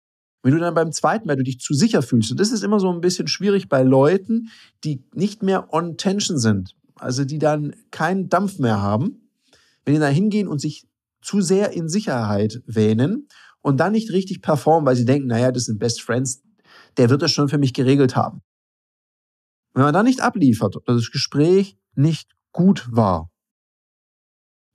Wenn 0.46 0.54
du 0.54 0.60
dann 0.60 0.74
beim 0.74 0.92
zweiten, 0.92 1.28
weil 1.28 1.34
du 1.34 1.42
dich 1.42 1.58
zu 1.58 1.74
sicher 1.74 2.02
fühlst, 2.02 2.30
und 2.30 2.38
das 2.38 2.52
ist 2.52 2.62
immer 2.62 2.78
so 2.78 2.88
ein 2.88 3.00
bisschen 3.00 3.26
schwierig 3.26 3.68
bei 3.68 3.82
Leuten, 3.82 4.48
die 4.84 5.02
nicht 5.12 5.42
mehr 5.42 5.74
on 5.74 5.96
tension 5.96 6.38
sind, 6.38 6.76
also 6.94 7.24
die 7.24 7.40
dann 7.40 7.74
keinen 7.90 8.28
Dampf 8.28 8.60
mehr 8.60 8.80
haben, 8.80 9.28
wenn 9.84 9.94
die 9.94 9.98
da 9.98 10.06
hingehen 10.06 10.46
und 10.46 10.60
sich 10.60 10.86
zu 11.20 11.40
sehr 11.40 11.72
in 11.72 11.88
Sicherheit 11.88 12.62
wähnen 12.64 13.26
und 13.60 13.80
dann 13.80 13.90
nicht 13.90 14.12
richtig 14.12 14.40
performen, 14.40 14.86
weil 14.86 14.94
sie 14.94 15.04
denken, 15.04 15.26
naja, 15.26 15.50
das 15.50 15.64
sind 15.64 15.80
Best 15.80 16.00
Friends, 16.00 16.44
der 16.96 17.10
wird 17.10 17.22
das 17.22 17.32
schon 17.32 17.48
für 17.48 17.58
mich 17.58 17.74
geregelt 17.74 18.14
haben. 18.14 18.40
Wenn 19.74 19.82
man 19.82 19.94
da 19.94 20.04
nicht 20.04 20.20
abliefert 20.20 20.76
oder 20.76 20.94
das 20.94 21.10
Gespräch 21.10 21.76
nicht 21.96 22.36
gut 22.52 22.86
war, 22.92 23.32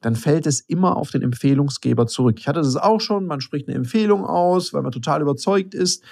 dann 0.02 0.16
fällt 0.16 0.48
es 0.48 0.60
immer 0.60 0.98
auf 0.98 1.12
den 1.12 1.22
Empfehlungsgeber 1.22 2.08
zurück. 2.08 2.38
Ich 2.40 2.48
hatte 2.48 2.62
das 2.62 2.76
auch 2.76 3.00
schon, 3.00 3.26
man 3.26 3.42
spricht 3.42 3.68
eine 3.68 3.78
Empfehlung 3.78 4.26
aus, 4.26 4.74
weil 4.74 4.82
man 4.82 4.92
total 4.92 5.22
überzeugt 5.22 5.74
ist. 5.74 6.04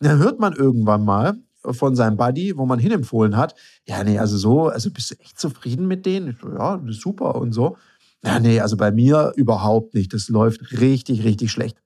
Dann 0.00 0.18
hört 0.18 0.40
man 0.40 0.54
irgendwann 0.54 1.04
mal 1.04 1.38
von 1.64 1.94
seinem 1.94 2.16
Buddy, 2.16 2.56
wo 2.56 2.66
man 2.66 2.78
hinempfohlen 2.78 3.36
hat, 3.36 3.54
ja, 3.86 4.02
nee, 4.02 4.18
also 4.18 4.36
so, 4.36 4.68
also 4.68 4.90
bist 4.90 5.10
du 5.10 5.14
echt 5.20 5.38
zufrieden 5.38 5.86
mit 5.86 6.06
denen? 6.06 6.38
Ja, 6.58 6.80
super 6.88 7.36
und 7.36 7.52
so. 7.52 7.76
Ja, 8.24 8.38
nee, 8.38 8.60
also 8.60 8.76
bei 8.76 8.90
mir 8.90 9.32
überhaupt 9.36 9.94
nicht. 9.94 10.12
Das 10.12 10.28
läuft 10.28 10.80
richtig, 10.80 11.24
richtig 11.24 11.50
schlecht. 11.50 11.76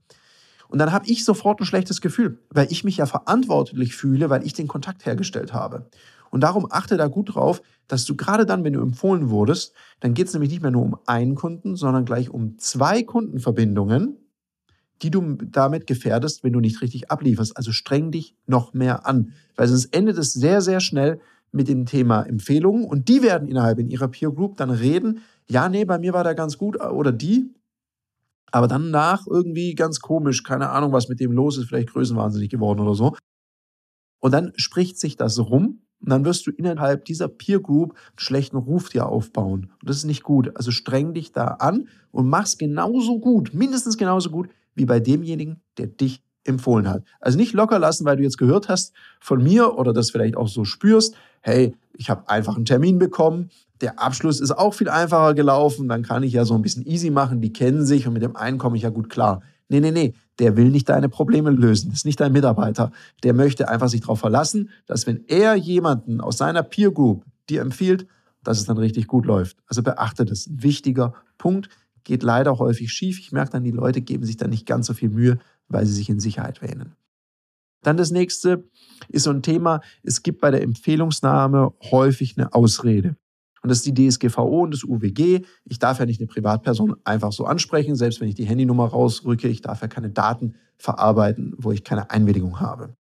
Und 0.69 0.79
dann 0.79 0.93
habe 0.93 1.07
ich 1.07 1.25
sofort 1.25 1.61
ein 1.61 1.67
schlechtes 1.67 2.01
Gefühl, 2.01 2.39
weil 2.51 2.67
ich 2.71 2.85
mich 2.85 2.97
ja 2.97 3.07
verantwortlich 3.07 3.95
fühle, 3.95 4.31
weil 4.31 4.45
ich 4.45 4.55
den 4.55 4.67
Kontakt 4.67 5.07
hergestellt 5.07 5.53
habe. 5.53 5.89
Und 6.35 6.41
darum 6.41 6.67
achte 6.69 6.97
da 6.97 7.07
gut 7.07 7.37
drauf, 7.37 7.63
dass 7.87 8.07
du 8.07 8.17
gerade 8.17 8.45
dann, 8.45 8.65
wenn 8.65 8.73
du 8.73 8.81
empfohlen 8.81 9.31
wurdest, 9.31 9.73
dann 10.01 10.15
geht 10.15 10.27
es 10.27 10.33
nämlich 10.33 10.51
nicht 10.51 10.63
mehr 10.63 10.73
nur 10.73 10.83
um 10.83 10.97
einen 11.07 11.37
Kunden, 11.37 11.77
sondern 11.77 12.05
gleich 12.05 12.29
um 12.29 12.59
zwei 12.59 13.05
Kundenverbindungen, 13.05 14.17
die 15.01 15.13
du 15.13 15.37
damit 15.37 15.87
gefährdest, 15.87 16.43
wenn 16.43 16.53
du 16.53 16.59
nicht 16.59 16.83
richtig 16.83 17.09
ablieferst. 17.09 17.57
Also 17.57 17.71
streng 17.71 18.11
dich 18.11 18.35
noch 18.49 18.75
mehr 18.75 19.07
an, 19.07 19.31
weil 19.55 19.69
sonst 19.69 19.95
endet 19.95 20.19
es 20.19 20.33
sehr, 20.33 20.61
sehr 20.61 20.81
schnell 20.81 21.21
mit 21.53 21.69
dem 21.69 21.87
Thema 21.87 22.23
Empfehlungen 22.23 22.85
und 22.85 23.09
die 23.09 23.23
werden 23.23 23.47
innerhalb 23.47 23.79
in 23.79 23.89
ihrer 23.89 24.09
Peer 24.09 24.33
Group 24.33 24.57
dann 24.57 24.71
reden, 24.71 25.21
ja, 25.49 25.69
nee, 25.69 25.85
bei 25.85 26.01
mir 26.01 26.15
war 26.15 26.25
der 26.25 26.35
ganz 26.35 26.59
gut 26.59 26.81
oder 26.81 27.13
die, 27.13 27.55
aber 28.51 28.67
dann 28.67 28.91
nach 28.91 29.29
irgendwie 29.29 29.77
ganz 29.77 30.01
komisch, 30.01 30.43
keine 30.43 30.71
Ahnung, 30.71 30.91
was 30.91 31.09
mit 31.09 31.21
dem 31.21 31.31
los 31.31 31.59
ist, 31.59 31.69
vielleicht 31.69 31.91
größenwahnsinnig 31.91 32.51
geworden 32.51 32.81
oder 32.81 32.97
so. 32.97 33.15
Und 34.19 34.33
dann 34.33 34.53
spricht 34.57 34.99
sich 34.99 35.17
das 35.17 35.39
rum 35.39 35.84
und 36.05 36.11
dann 36.11 36.27
wirst 36.27 36.47
du 36.47 36.51
innerhalb 36.51 37.07
dieser 37.07 37.29
Peer 37.29 37.61
Group 37.61 37.93
einen 37.93 38.19
schlechten 38.19 38.59
Ruf 38.59 38.91
dir 38.91 39.07
aufbauen. 39.07 39.71
Und 39.81 39.89
das 39.89 39.97
ist 39.97 40.05
nicht 40.05 40.23
gut. 40.23 40.55
Also 40.55 40.71
streng 40.71 41.15
dich 41.15 41.33
da 41.33 41.47
an 41.47 41.89
und 42.13 42.29
mach's 42.29 42.59
genauso 42.59 43.19
gut, 43.19 43.55
mindestens 43.55 43.97
genauso 43.97 44.29
gut 44.29 44.51
wie 44.75 44.85
bei 44.85 45.01
demjenigen, 45.01 45.63
der 45.79 45.87
dich 45.87 46.23
empfohlen 46.45 46.89
hat. 46.89 47.05
Also 47.21 47.39
nicht 47.39 47.55
locker 47.55 47.79
lassen, 47.79 48.05
weil 48.05 48.19
du 48.19 48.23
jetzt 48.23 48.37
gehört 48.37 48.69
hast 48.69 48.93
von 49.19 49.43
mir 49.43 49.79
oder 49.79 49.95
das 49.95 50.11
vielleicht 50.11 50.37
auch 50.37 50.49
so 50.49 50.67
spürst, 50.67 51.15
hey, 51.41 51.75
ich 51.95 52.11
habe 52.11 52.29
einfach 52.29 52.57
einen 52.57 52.67
Termin 52.67 52.99
bekommen, 52.99 53.49
der 53.81 53.99
Abschluss 53.99 54.41
ist 54.41 54.51
auch 54.51 54.75
viel 54.75 54.91
einfacher 54.91 55.33
gelaufen, 55.33 55.89
dann 55.89 56.03
kann 56.03 56.23
ich 56.23 56.35
ja 56.35 56.45
so 56.45 56.55
ein 56.55 56.63
bisschen 56.63 56.87
easy 56.87 57.11
machen, 57.11 57.41
die 57.41 57.53
kennen 57.53 57.87
sich 57.87 58.07
und 58.07 58.13
mit 58.13 58.23
dem 58.23 58.37
einen 58.37 58.59
komme 58.59 58.77
ich 58.77 58.83
ja 58.83 58.91
gut 58.91 59.09
klar. 59.09 59.43
Nee, 59.69 59.81
nee, 59.81 59.91
nee, 59.91 60.15
der 60.39 60.57
will 60.57 60.71
nicht 60.71 60.89
deine 60.89 61.09
Probleme 61.09 61.51
lösen, 61.51 61.91
das 61.91 62.01
ist 62.01 62.05
nicht 62.05 62.21
dein 62.21 62.33
Mitarbeiter. 62.33 62.93
Der 63.23 63.33
möchte 63.33 63.69
einfach 63.69 63.89
sich 63.89 64.03
darauf 64.03 64.21
verlassen, 64.21 64.71
dass 64.87 65.07
wenn 65.07 65.25
er 65.27 65.55
jemanden 65.55 66.21
aus 66.21 66.39
seiner 66.39 66.63
Peer 66.63 66.91
Group 66.91 67.25
dir 67.49 67.63
empfiehlt, 67.63 68.07
dass 68.43 68.59
es 68.59 68.67
dann 68.67 68.79
richtig 68.79 69.07
gut 69.07 69.27
läuft. 69.27 69.57
Also 69.67 69.83
beachte 69.83 70.25
das, 70.25 70.47
ein 70.47 70.63
wichtiger 70.63 71.15
Punkt, 71.39 71.69
geht 72.05 72.23
leider 72.23 72.59
häufig 72.59 72.93
schief. 72.93 73.19
Ich 73.19 73.33
merke 73.33 73.53
dann, 73.53 73.65
die 73.65 73.71
Leute 73.71 74.03
geben 74.03 74.25
sich 74.25 74.37
dann 74.37 74.51
nicht 74.51 74.67
ganz 74.67 74.87
so 74.87 74.95
viel 74.95 75.09
Mühe, 75.09 75.39
weil 75.69 75.87
sie 75.87 75.95
sich 75.95 76.11
in 76.11 76.21
Sicherheit 76.21 76.61
wähnen. 76.61 76.95
Dann 77.83 77.97
das 77.97 78.11
nächste 78.11 78.65
ist 79.09 79.25
so 79.25 79.31
ein 79.31 79.43
Thema, 79.43 79.81
es 80.03 80.23
gibt 80.23 80.41
bei 80.41 80.51
der 80.51 80.63
Empfehlungsnahme 80.63 81.73
häufig 81.91 82.37
eine 82.37 82.53
Ausrede. 82.53 83.17
Und 83.65 83.71
das 83.71 83.79
ist 83.79 83.87
die 83.87 84.09
DSGVO 84.09 84.65
und 84.65 84.75
das 84.75 84.85
UWG. 84.85 85.41
Ich 85.65 85.79
darf 85.79 85.99
ja 85.99 86.05
nicht 86.05 86.21
eine 86.21 86.27
Privatperson 86.27 86.97
einfach 87.03 87.33
so 87.33 87.47
ansprechen, 87.47 87.97
selbst 87.97 88.21
wenn 88.21 88.29
ich 88.29 88.35
die 88.35 88.45
Handynummer 88.45 88.89
rausrücke. 88.89 89.49
Ich 89.49 89.63
darf 89.63 89.81
ja 89.81 89.89
keine 89.89 90.11
Daten 90.11 90.57
verarbeiten, 90.77 91.55
wo 91.57 91.73
ich 91.73 91.83
keine 91.83 92.11
Einwilligung 92.11 92.61
habe 92.61 92.95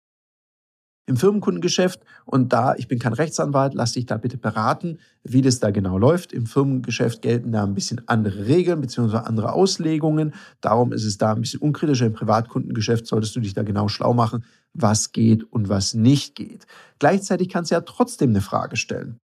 im 1.05 1.17
Firmenkundengeschäft. 1.17 2.01
Und 2.25 2.53
da, 2.53 2.75
ich 2.75 2.88
bin 2.88 3.00
kein 3.00 3.13
Rechtsanwalt, 3.13 3.74
lass 3.74 3.93
dich 3.93 4.05
da 4.05 4.17
bitte 4.17 4.38
beraten, 4.38 5.00
wie 5.24 5.41
das 5.41 5.60
da 5.60 5.72
genau 5.72 5.98
läuft. 5.98 6.32
Im 6.32 6.46
Firmengeschäft 6.46 7.22
gelten 7.22 7.51
da 7.51 7.63
ein 7.63 7.74
bisschen 7.74 8.01
andere 8.08 8.48
Regeln 8.48 8.82
bzw. 8.82 9.17
andere 9.17 9.53
Auslegungen. 9.53 10.34
Darum 10.62 10.93
ist 10.93 11.03
es 11.05 11.17
da 11.17 11.34
ein 11.34 11.41
bisschen 11.41 11.60
unkritischer. 11.60 12.05
Im 12.05 12.13
Privatkundengeschäft 12.13 13.05
solltest 13.05 13.36
du 13.36 13.41
dich 13.41 13.53
da 13.53 13.63
genau 13.63 13.88
schlau 13.88 14.13
machen, 14.13 14.46
was 14.74 15.12
geht 15.12 15.43
und 15.43 15.70
was 15.70 15.93
nicht 15.93 16.36
geht. 16.36 16.65
Gleichzeitig 17.00 17.50
kannst 17.50 17.72
du 17.72 17.75
ja 17.75 17.82
trotzdem 17.82 18.29
eine 18.29 18.41
Frage 18.41 18.77
stellen. 18.77 19.20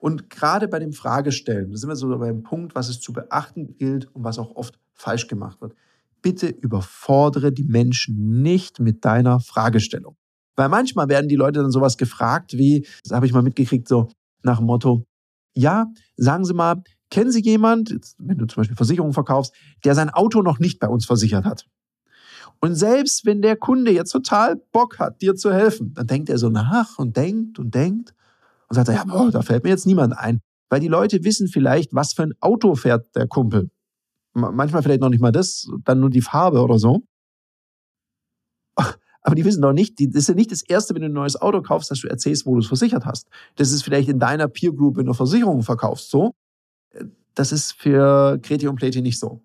Und 0.00 0.30
gerade 0.30 0.66
bei 0.66 0.78
dem 0.78 0.92
Fragestellen, 0.92 1.70
da 1.70 1.76
sind 1.76 1.90
wir 1.90 1.94
so 1.94 2.08
beim 2.18 2.42
Punkt, 2.42 2.74
was 2.74 2.88
es 2.88 3.00
zu 3.00 3.12
beachten 3.12 3.76
gilt 3.76 4.06
und 4.14 4.24
was 4.24 4.38
auch 4.38 4.56
oft 4.56 4.80
falsch 4.94 5.28
gemacht 5.28 5.60
wird. 5.60 5.74
Bitte 6.22 6.48
überfordere 6.48 7.52
die 7.52 7.64
Menschen 7.64 8.42
nicht 8.42 8.80
mit 8.80 9.04
deiner 9.04 9.40
Fragestellung. 9.40 10.16
Weil 10.56 10.70
manchmal 10.70 11.08
werden 11.08 11.28
die 11.28 11.36
Leute 11.36 11.60
dann 11.60 11.70
sowas 11.70 11.98
gefragt 11.98 12.54
wie, 12.54 12.86
das 13.04 13.14
habe 13.14 13.26
ich 13.26 13.32
mal 13.32 13.42
mitgekriegt, 13.42 13.86
so 13.86 14.08
nach 14.42 14.58
dem 14.58 14.66
Motto, 14.66 15.04
ja, 15.54 15.86
sagen 16.16 16.46
Sie 16.46 16.54
mal, 16.54 16.82
kennen 17.10 17.30
Sie 17.30 17.42
jemand, 17.42 17.94
wenn 18.18 18.38
du 18.38 18.46
zum 18.46 18.62
Beispiel 18.62 18.76
Versicherungen 18.76 19.12
verkaufst, 19.12 19.54
der 19.84 19.94
sein 19.94 20.08
Auto 20.08 20.40
noch 20.40 20.58
nicht 20.58 20.80
bei 20.80 20.88
uns 20.88 21.04
versichert 21.04 21.44
hat? 21.44 21.66
Und 22.60 22.74
selbst 22.74 23.26
wenn 23.26 23.42
der 23.42 23.56
Kunde 23.56 23.90
jetzt 23.90 24.12
total 24.12 24.56
Bock 24.72 24.98
hat, 24.98 25.20
dir 25.20 25.34
zu 25.34 25.52
helfen, 25.52 25.92
dann 25.94 26.06
denkt 26.06 26.30
er 26.30 26.38
so 26.38 26.48
nach 26.48 26.98
und 26.98 27.16
denkt 27.16 27.58
und 27.58 27.74
denkt 27.74 28.14
und 28.70 28.76
sagt, 28.76 28.88
ja, 28.88 29.04
boah, 29.04 29.30
da 29.30 29.42
fällt 29.42 29.64
mir 29.64 29.70
jetzt 29.70 29.86
niemand 29.86 30.16
ein. 30.16 30.40
Weil 30.68 30.80
die 30.80 30.88
Leute 30.88 31.24
wissen 31.24 31.48
vielleicht, 31.48 31.92
was 31.92 32.12
für 32.12 32.22
ein 32.22 32.34
Auto 32.40 32.76
fährt 32.76 33.14
der 33.16 33.26
Kumpel. 33.26 33.70
Manchmal 34.32 34.82
vielleicht 34.82 35.00
noch 35.00 35.08
nicht 35.08 35.20
mal 35.20 35.32
das, 35.32 35.68
dann 35.84 35.98
nur 35.98 36.10
die 36.10 36.20
Farbe 36.20 36.62
oder 36.62 36.78
so. 36.78 37.02
Aber 39.22 39.34
die 39.34 39.44
wissen 39.44 39.60
doch 39.60 39.72
nicht, 39.72 39.98
das 39.98 40.14
ist 40.14 40.28
ja 40.28 40.34
nicht 40.34 40.52
das 40.52 40.62
Erste, 40.62 40.94
wenn 40.94 41.02
du 41.02 41.08
ein 41.08 41.12
neues 41.12 41.34
Auto 41.36 41.60
kaufst, 41.62 41.90
dass 41.90 42.00
du 42.00 42.08
erzählst, 42.08 42.46
wo 42.46 42.54
du 42.54 42.60
es 42.60 42.68
versichert 42.68 43.04
hast. 43.04 43.28
Das 43.56 43.72
ist 43.72 43.82
vielleicht 43.82 44.08
in 44.08 44.20
deiner 44.20 44.46
Peer 44.46 44.72
Group, 44.72 44.96
wenn 44.96 45.06
du 45.06 45.12
Versicherungen 45.14 45.62
verkaufst, 45.62 46.08
so. 46.08 46.32
Das 47.34 47.50
ist 47.52 47.72
für 47.72 48.38
Kreti 48.40 48.68
und 48.68 48.76
Pleti 48.76 49.02
nicht 49.02 49.18
so. 49.18 49.42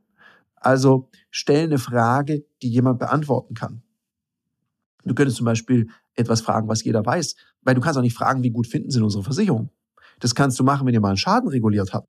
Also 0.56 1.10
stell 1.32 1.64
eine 1.66 1.80
Frage, 1.80 2.46
die 2.62 2.70
jemand 2.70 3.00
beantworten 3.00 3.56
kann. 3.56 3.82
Du 5.04 5.14
könntest 5.14 5.38
zum 5.38 5.46
Beispiel 5.46 5.90
etwas 6.16 6.42
fragen, 6.42 6.68
was 6.68 6.84
jeder 6.84 7.06
weiß, 7.06 7.36
weil 7.66 7.76
du 7.76 7.82
kannst 7.82 7.98
auch 7.98 8.04
nicht 8.04 8.16
fragen, 8.16 8.44
wie 8.44 8.52
gut 8.52 8.68
finden 8.68 8.90
sie 8.90 9.02
unsere 9.02 9.24
Versicherung. 9.24 9.70
Das 10.20 10.34
kannst 10.34 10.58
du 10.60 10.64
machen, 10.64 10.88
wenn 10.88 10.94
ihr 10.94 11.02
mal 11.02 11.10
einen 11.10 11.18
Schaden 11.18 11.50
reguliert 11.50 11.94
habt. 11.94 12.08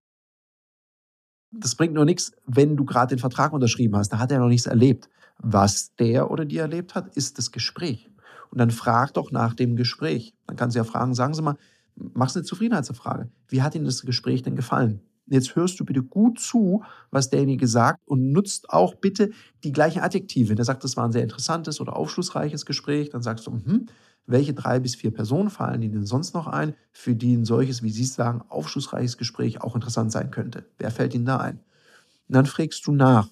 Das 1.51 1.75
bringt 1.75 1.95
nur 1.95 2.05
nichts, 2.05 2.33
wenn 2.47 2.77
du 2.77 2.85
gerade 2.85 3.17
den 3.17 3.19
Vertrag 3.19 3.53
unterschrieben 3.53 3.97
hast. 3.97 4.11
Da 4.11 4.19
hat 4.19 4.31
er 4.31 4.39
noch 4.39 4.49
nichts 4.49 4.67
erlebt. 4.67 5.09
Was 5.39 5.95
der 5.97 6.31
oder 6.31 6.45
die 6.45 6.59
erlebt 6.59 6.95
hat, 6.95 7.17
ist 7.17 7.39
das 7.39 7.51
Gespräch. 7.51 8.09
Und 8.51 8.59
dann 8.59 8.71
frag 8.71 9.15
doch 9.15 9.33
nach 9.33 9.55
dem 9.55 9.77
Gespräch. 9.77 10.35
Dann 10.47 10.57
kannst 10.57 10.77
du 10.77 10.79
ja 10.79 10.85
fragen, 10.85 11.15
sagen 11.15 11.35
Sie 11.35 11.43
mal, 11.43 11.57
machst 11.95 12.37
eine 12.37 12.45
Zufriedenheitsfrage. 12.45 13.31
Wie 13.49 13.63
hat 13.63 13.75
Ihnen 13.75 13.85
das 13.85 14.03
Gespräch 14.03 14.43
denn 14.43 14.57
gefallen? 14.57 15.01
Jetzt 15.29 15.57
hörst 15.57 15.81
du 15.81 15.85
bitte 15.85 16.03
gut 16.03 16.39
zu, 16.39 16.85
was 17.11 17.31
derjenige 17.31 17.67
sagt 17.67 18.01
und 18.07 18.31
nutzt 18.31 18.71
auch 18.71 18.95
bitte 18.95 19.31
die 19.65 19.73
gleichen 19.73 20.01
Adjektive. 20.01 20.51
Wenn 20.51 20.59
er 20.59 20.65
sagt, 20.65 20.85
das 20.85 20.97
war 20.97 21.05
ein 21.05 21.13
sehr 21.13 21.25
interessantes 21.25 21.81
oder 21.81 21.97
aufschlussreiches 21.97 22.65
Gespräch, 22.65 23.11
dann 23.11 23.23
sagst 23.23 23.47
du, 23.47 23.53
hm, 23.53 23.87
welche 24.27 24.55
drei 24.55 24.81
bis 24.81 24.95
vier 24.97 25.13
Personen 25.13 25.51
fallen 25.51 25.83
Ihnen 25.83 26.05
sonst 26.07 26.35
noch 26.35 26.47
ein, 26.47 26.75
für 26.93 27.15
die 27.15 27.35
ein 27.37 27.45
solches, 27.45 27.83
wie 27.83 27.91
Sie 27.91 28.05
sagen, 28.05 28.43
aufschlussreiches 28.49 29.19
Gespräch 29.19 29.61
auch 29.63 29.75
interessant 29.75 30.13
sein 30.13 30.31
könnte? 30.31 30.67
Wer 30.79 30.91
fällt 30.91 31.15
Ihnen 31.15 31.27
da 31.27 31.39
ein? 31.39 31.57
Und 32.29 32.35
dann 32.37 32.47
fragst 32.47 32.87
du 32.87 32.93
nach. 32.93 33.29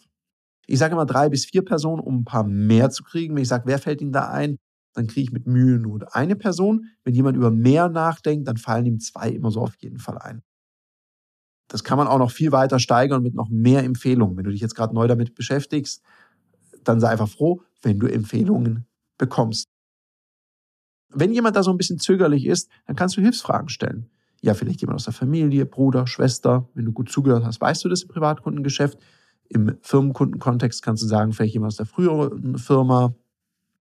Ich 0.66 0.78
sage 0.78 0.94
immer 0.94 1.06
drei 1.06 1.28
bis 1.28 1.46
vier 1.46 1.64
Personen, 1.64 2.00
um 2.00 2.20
ein 2.20 2.24
paar 2.24 2.44
mehr 2.44 2.90
zu 2.90 3.04
kriegen. 3.04 3.34
Wenn 3.34 3.42
ich 3.42 3.48
sage, 3.48 3.64
wer 3.66 3.78
fällt 3.78 4.00
Ihnen 4.00 4.12
da 4.12 4.30
ein, 4.30 4.58
dann 4.94 5.06
kriege 5.08 5.22
ich 5.24 5.32
mit 5.32 5.46
Mühe 5.46 5.78
nur 5.78 6.14
eine 6.14 6.36
Person. 6.36 6.86
Wenn 7.04 7.14
jemand 7.14 7.36
über 7.36 7.50
mehr 7.50 7.88
nachdenkt, 7.88 8.48
dann 8.48 8.56
fallen 8.56 8.86
ihm 8.86 9.00
zwei 9.00 9.30
immer 9.30 9.50
so 9.50 9.60
auf 9.60 9.74
jeden 9.80 9.98
Fall 9.98 10.18
ein. 10.18 10.42
Das 11.68 11.82
kann 11.84 11.98
man 11.98 12.06
auch 12.06 12.18
noch 12.18 12.30
viel 12.30 12.52
weiter 12.52 12.78
steigern 12.78 13.22
mit 13.22 13.34
noch 13.34 13.48
mehr 13.48 13.82
Empfehlungen. 13.84 14.36
Wenn 14.36 14.44
du 14.44 14.50
dich 14.50 14.60
jetzt 14.60 14.74
gerade 14.74 14.94
neu 14.94 15.06
damit 15.08 15.34
beschäftigst, 15.34 16.02
dann 16.84 17.00
sei 17.00 17.08
einfach 17.10 17.28
froh, 17.28 17.62
wenn 17.82 17.98
du 17.98 18.06
Empfehlungen 18.06 18.86
bekommst. 19.18 19.68
Wenn 21.14 21.32
jemand 21.32 21.56
da 21.56 21.62
so 21.62 21.70
ein 21.70 21.76
bisschen 21.76 21.98
zögerlich 21.98 22.46
ist, 22.46 22.68
dann 22.86 22.96
kannst 22.96 23.16
du 23.16 23.20
Hilfsfragen 23.20 23.68
stellen. 23.68 24.10
Ja, 24.42 24.54
vielleicht 24.54 24.80
jemand 24.80 24.96
aus 24.96 25.04
der 25.04 25.14
Familie, 25.14 25.64
Bruder, 25.64 26.06
Schwester. 26.06 26.68
Wenn 26.74 26.84
du 26.84 26.92
gut 26.92 27.10
zugehört 27.10 27.44
hast, 27.44 27.60
weißt 27.60 27.84
du 27.84 27.88
das 27.88 28.02
im 28.02 28.08
Privatkundengeschäft. 28.08 28.98
Im 29.48 29.76
Firmenkundenkontext 29.80 30.82
kannst 30.82 31.02
du 31.02 31.06
sagen, 31.06 31.32
vielleicht 31.32 31.54
jemand 31.54 31.72
aus 31.72 31.76
der 31.76 31.86
früheren 31.86 32.58
Firma 32.58 33.14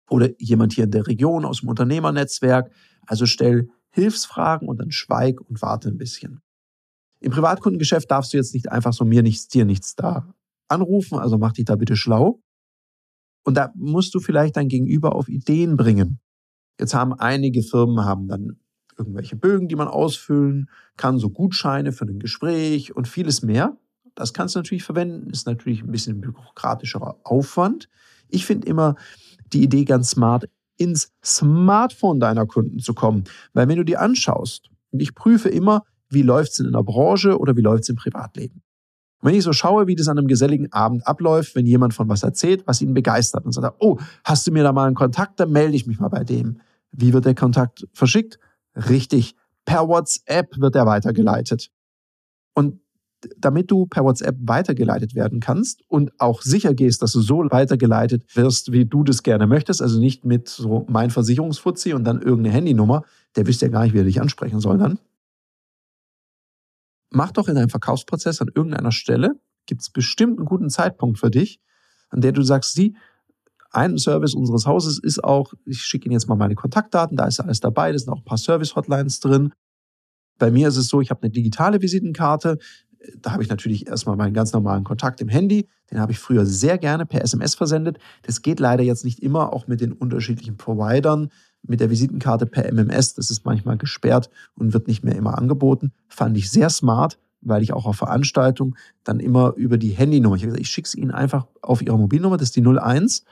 oder 0.09 0.29
jemand 0.39 0.73
hier 0.73 0.85
in 0.85 0.91
der 0.91 1.07
Region 1.07 1.45
aus 1.45 1.61
dem 1.61 1.69
Unternehmernetzwerk. 1.69 2.73
Also 3.07 3.27
stell 3.27 3.69
Hilfsfragen 3.91 4.69
und 4.69 4.81
dann 4.81 4.91
schweig 4.91 5.41
und 5.41 5.63
warte 5.63 5.89
ein 5.89 5.99
bisschen. 5.99 6.41
Im 7.21 7.33
Privatkundengeschäft 7.33 8.11
darfst 8.11 8.33
du 8.33 8.39
jetzt 8.39 8.55
nicht 8.55 8.71
einfach 8.73 8.93
so 8.93 9.05
mir 9.05 9.23
nichts, 9.23 9.49
dir 9.49 9.65
nichts 9.65 9.95
da 9.95 10.33
anrufen, 10.69 11.19
also 11.19 11.37
mach 11.37 11.53
dich 11.53 11.65
da 11.65 11.77
bitte 11.77 11.97
schlau. 11.97 12.41
Und 13.45 13.57
da 13.57 13.73
musst 13.75 14.15
du 14.15 14.21
vielleicht 14.21 14.57
dein 14.57 14.69
Gegenüber 14.69 15.15
auf 15.15 15.29
Ideen 15.29 15.77
bringen. 15.77 16.21
Jetzt 16.79 16.95
haben 16.95 17.13
einige 17.15 17.63
Firmen 17.63 18.05
haben 18.05 18.29
dann 18.29 18.59
irgendwelche 18.97 19.37
Bögen, 19.37 19.69
die 19.69 19.77
man 19.77 19.89
ausfüllen 19.89 20.69
kann, 20.97 21.19
so 21.19 21.31
Gutscheine 21.31 21.93
für 21.93 22.05
ein 22.05 22.19
Gespräch 22.19 22.95
und 22.95 23.09
vieles 23.09 23.43
mehr. 23.43 23.77
Das 24.15 24.35
kannst 24.35 24.55
du 24.55 24.59
natürlich 24.59 24.85
verwenden, 24.85 25.31
ist 25.31 25.47
natürlich 25.47 25.83
ein 25.83 25.91
bisschen 25.91 26.21
bürokratischerer 26.21 27.19
Aufwand. 27.25 27.89
Ich 28.29 28.45
finde 28.45 28.67
immer 28.67 28.97
die 29.53 29.63
Idee 29.63 29.85
ganz 29.85 30.11
smart, 30.11 30.49
ins 30.77 31.13
Smartphone 31.25 32.21
deiner 32.21 32.47
Kunden 32.47 32.79
zu 32.79 32.95
kommen. 32.95 33.25
Weil 33.53 33.69
wenn 33.69 33.77
du 33.77 33.85
die 33.85 33.97
anschaust, 33.97 34.71
und 34.93 35.01
ich 35.01 35.15
prüfe 35.15 35.49
immer, 35.49 35.85
wie 36.09 36.23
läuft 36.23 36.53
es 36.53 36.59
in 36.59 36.73
der 36.73 36.83
Branche 36.83 37.39
oder 37.39 37.57
wie 37.57 37.61
läuft 37.61 37.85
es 37.85 37.89
im 37.89 37.97
Privatleben. 37.97 38.63
Und 39.21 39.29
wenn 39.29 39.35
ich 39.35 39.45
so 39.45 39.53
schaue, 39.53 39.87
wie 39.87 39.95
das 39.95 40.09
an 40.09 40.19
einem 40.19 40.29
geselligen 40.29 40.73
Abend 40.73 41.07
abläuft, 41.07 41.55
wenn 41.55 41.67
jemand 41.67 41.95
von 41.95 42.09
was 42.09 42.23
erzählt, 42.23 42.63
was 42.67 42.81
ihn 42.81 42.95
begeistert 42.95 43.45
und 43.45 43.53
sagt, 43.53 43.77
oh, 43.81 43.99
hast 44.25 44.47
du 44.47 44.53
mir 44.53 44.63
da 44.63 44.73
mal 44.73 44.87
einen 44.87 44.97
Kontakt, 44.97 45.39
dann 45.41 45.53
melde 45.53 45.77
ich 45.77 45.87
mich 45.87 46.01
mal 46.01 46.09
bei 46.09 46.25
dem. 46.25 46.61
Wie 46.93 47.13
wird 47.13 47.27
der 47.27 47.35
Kontakt 47.35 47.87
verschickt? 47.93 48.39
Richtig, 48.75 49.37
per 49.65 49.89
WhatsApp 49.89 50.59
wird 50.59 50.75
er 50.75 50.87
weitergeleitet. 50.87 51.71
Und 52.55 52.81
damit 53.37 53.71
du 53.71 53.87
per 53.87 54.05
WhatsApp 54.05 54.37
weitergeleitet 54.41 55.15
werden 55.15 55.41
kannst 55.41 55.83
und 55.89 56.13
auch 56.19 56.43
sicher 56.43 56.75
gehst, 56.75 57.03
dass 57.03 57.13
du 57.13 57.21
so 57.21 57.45
weitergeleitet 57.51 58.25
wirst, 58.35 58.73
wie 58.73 58.87
du 58.87 59.05
das 59.05 59.23
gerne 59.23 59.47
möchtest, 59.47 59.83
also 59.83 60.01
nicht 60.01 60.25
mit 60.25 60.49
so 60.49 60.87
mein 60.89 61.11
Versicherungsfuzzi 61.11 61.93
und 61.93 62.05
dann 62.05 62.23
irgendeine 62.23 62.55
Handynummer, 62.55 63.05
der 63.37 63.47
wisst 63.47 63.63
ja 63.63 63.69
gar 63.69 63.85
nicht, 63.85 63.95
wie 63.95 63.99
er 63.99 64.05
dich 64.05 64.21
ansprechen 64.21 64.61
soll 64.61 64.79
dann. 64.79 64.99
Mach 67.11 67.33
doch 67.33 67.49
in 67.49 67.57
deinem 67.57 67.69
Verkaufsprozess 67.69 68.41
an 68.41 68.49
irgendeiner 68.55 68.93
Stelle, 68.93 69.41
gibt 69.67 69.83
es 69.83 69.91
bestimmt 69.91 70.39
einen 70.39 70.47
guten 70.47 70.71
Zeitpunkt 70.71 71.19
für 71.19 71.31
dich, 71.31 71.61
an 72.09 72.21
der 72.21 72.33
du 72.33 72.43
sagst, 72.43 72.75
sie, 72.75 72.97
ein 73.73 73.99
Service 73.99 74.35
unseres 74.35 74.67
Hauses 74.67 74.99
ist 74.99 75.23
auch, 75.23 75.53
ich 75.65 75.83
schicke 75.83 76.07
Ihnen 76.07 76.13
jetzt 76.13 76.29
mal 76.29 76.35
meine 76.35 76.57
Kontaktdaten, 76.57 77.17
da 77.17 77.27
ist 77.27 77.39
alles 77.39 77.61
dabei, 77.61 77.93
da 77.93 77.99
sind 77.99 78.13
auch 78.13 78.19
ein 78.19 78.25
paar 78.25 78.39
Service-Hotlines 78.39 79.21
drin. 79.21 79.53
Bei 80.39 80.51
mir 80.51 80.69
ist 80.69 80.77
es 80.77 80.89
so, 80.89 81.01
ich 81.01 81.11
habe 81.11 81.23
eine 81.23 81.31
digitale 81.31 81.81
Visitenkarte, 81.81 82.59
da 83.19 83.33
habe 83.33 83.43
ich 83.43 83.49
natürlich 83.49 83.87
erstmal 83.87 84.17
meinen 84.17 84.35
ganz 84.35 84.53
normalen 84.53 84.85
Kontakt 84.85 85.21
im 85.21 85.29
Handy. 85.29 85.69
Den 85.91 86.01
habe 86.01 86.13
ich 86.13 86.19
früher 86.19 86.45
sehr 86.45 86.79
gerne 86.79 87.07
per 87.07 87.23
SMS 87.23 87.55
versendet. 87.55 87.99
Das 88.23 88.43
geht 88.43 88.61
leider 88.61 88.83
jetzt 88.83 89.05
nicht 89.05 89.21
immer, 89.21 89.53
auch 89.53 89.67
mit 89.67 89.81
den 89.81 89.93
unterschiedlichen 89.93 90.57
Providern. 90.57 91.31
Mit 91.63 91.81
der 91.81 91.91
Visitenkarte 91.91 92.47
per 92.47 92.71
MMS, 92.73 93.15
das 93.15 93.31
ist 93.31 93.45
manchmal 93.45 93.77
gesperrt 93.77 94.31
und 94.55 94.73
wird 94.73 94.89
nicht 94.89 95.05
mehr 95.05 95.15
immer 95.15 95.37
angeboten. 95.39 95.93
Fand 96.09 96.37
ich 96.37 96.51
sehr 96.51 96.71
smart, 96.71 97.19
weil 97.43 97.63
ich 97.63 97.73
auch 97.73 97.87
auf 97.87 97.97
Veranstaltungen 97.97 98.77
dann 99.05 99.21
immer 99.21 99.55
über 99.57 99.79
die 99.79 99.91
Handynummer, 99.91 100.37
ich 100.37 100.43
habe 100.43 100.53
gesagt, 100.53 100.63
ich 100.63 100.71
schicke 100.71 100.87
es 100.87 100.95
Ihnen 100.95 101.11
einfach 101.11 101.47
auf 101.63 101.83
Ihre 101.83 101.99
Mobilnummer, 101.99 102.37
das 102.37 102.49
ist 102.49 102.57
die 102.57 102.67
01. 102.67 103.25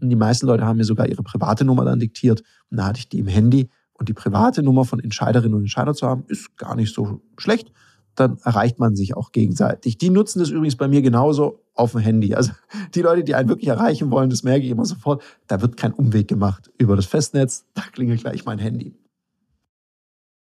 Und 0.00 0.10
die 0.10 0.16
meisten 0.16 0.46
Leute 0.46 0.64
haben 0.64 0.78
mir 0.78 0.84
sogar 0.84 1.08
ihre 1.08 1.22
private 1.22 1.64
Nummer 1.64 1.84
dann 1.84 2.00
diktiert. 2.00 2.42
Und 2.70 2.78
da 2.78 2.86
hatte 2.86 2.98
ich 2.98 3.08
die 3.08 3.20
im 3.20 3.28
Handy. 3.28 3.68
Und 3.92 4.08
die 4.08 4.12
private 4.12 4.62
Nummer 4.62 4.84
von 4.84 4.98
Entscheiderinnen 4.98 5.54
und 5.54 5.60
Entscheidern 5.60 5.94
zu 5.94 6.08
haben, 6.08 6.24
ist 6.26 6.56
gar 6.56 6.74
nicht 6.74 6.92
so 6.92 7.22
schlecht 7.38 7.70
dann 8.14 8.38
erreicht 8.44 8.78
man 8.78 8.96
sich 8.96 9.16
auch 9.16 9.32
gegenseitig. 9.32 9.98
Die 9.98 10.10
nutzen 10.10 10.38
das 10.38 10.50
übrigens 10.50 10.76
bei 10.76 10.88
mir 10.88 11.02
genauso 11.02 11.60
auf 11.74 11.92
dem 11.92 12.00
Handy. 12.00 12.34
Also 12.34 12.52
die 12.94 13.02
Leute, 13.02 13.24
die 13.24 13.34
einen 13.34 13.48
wirklich 13.48 13.68
erreichen 13.68 14.10
wollen, 14.10 14.30
das 14.30 14.42
merke 14.42 14.64
ich 14.64 14.70
immer 14.70 14.84
sofort, 14.84 15.22
da 15.46 15.60
wird 15.60 15.76
kein 15.76 15.92
Umweg 15.92 16.28
gemacht 16.28 16.70
über 16.78 16.96
das 16.96 17.06
Festnetz, 17.06 17.66
da 17.74 17.82
klingelt 17.82 18.20
gleich 18.20 18.44
mein 18.44 18.58
Handy. 18.58 18.94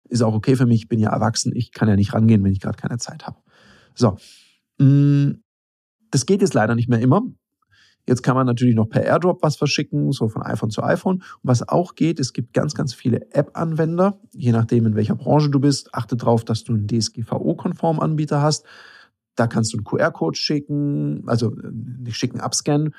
Ist 0.09 0.23
auch 0.23 0.35
okay 0.35 0.57
für 0.57 0.67
mich, 0.67 0.83
ich 0.83 0.89
bin 0.89 0.99
ja 0.99 1.11
erwachsen, 1.11 1.55
ich 1.55 1.71
kann 1.73 1.89
ja 1.89 1.95
nicht 1.95 2.13
rangehen, 2.13 2.43
wenn 2.43 2.53
ich 2.53 2.61
gerade 2.61 2.79
keine 2.79 2.99
Zeit 2.99 3.27
habe. 3.27 3.39
So, 3.95 4.17
mm, 4.79 5.41
das 6.11 6.27
geht 6.27 6.41
jetzt 6.41 6.55
leider 6.55 6.75
nicht 6.75 6.89
mehr 6.89 7.01
immer. 7.01 7.23
Jetzt 8.07 8.23
kann 8.23 8.35
man 8.35 8.47
natürlich 8.47 8.75
noch 8.75 8.89
per 8.89 9.05
AirDrop 9.05 9.43
was 9.43 9.57
verschicken, 9.57 10.11
so 10.13 10.29
von 10.29 10.43
iPhone 10.43 10.71
zu 10.71 10.83
iPhone. 10.83 11.17
Und 11.17 11.41
was 11.43 11.69
auch 11.69 11.95
geht, 11.95 12.19
es 12.19 12.33
gibt 12.33 12.53
ganz, 12.53 12.75
ganz 12.75 12.95
viele 12.95 13.33
App-Anwender, 13.33 14.19
je 14.33 14.53
nachdem, 14.53 14.87
in 14.87 14.97
welcher 14.97 15.15
Branche 15.15 15.51
du 15.51 15.61
bist. 15.61 15.95
Achte 15.95 16.17
darauf, 16.17 16.45
dass 16.45 16.65
du 16.65 16.73
einen 16.73 16.89
DSGVO-konformen 16.89 18.03
Anbieter 18.03 18.43
hast. 18.43 18.65
Da 19.37 19.47
kannst 19.47 19.73
du 19.73 19.79
einen 19.79 19.85
QR-Code 19.85 20.37
schicken, 20.37 21.23
also 21.27 21.55
äh, 21.55 21.71
nicht 21.73 22.17
schicken, 22.17 22.41
abscannen. 22.41 22.95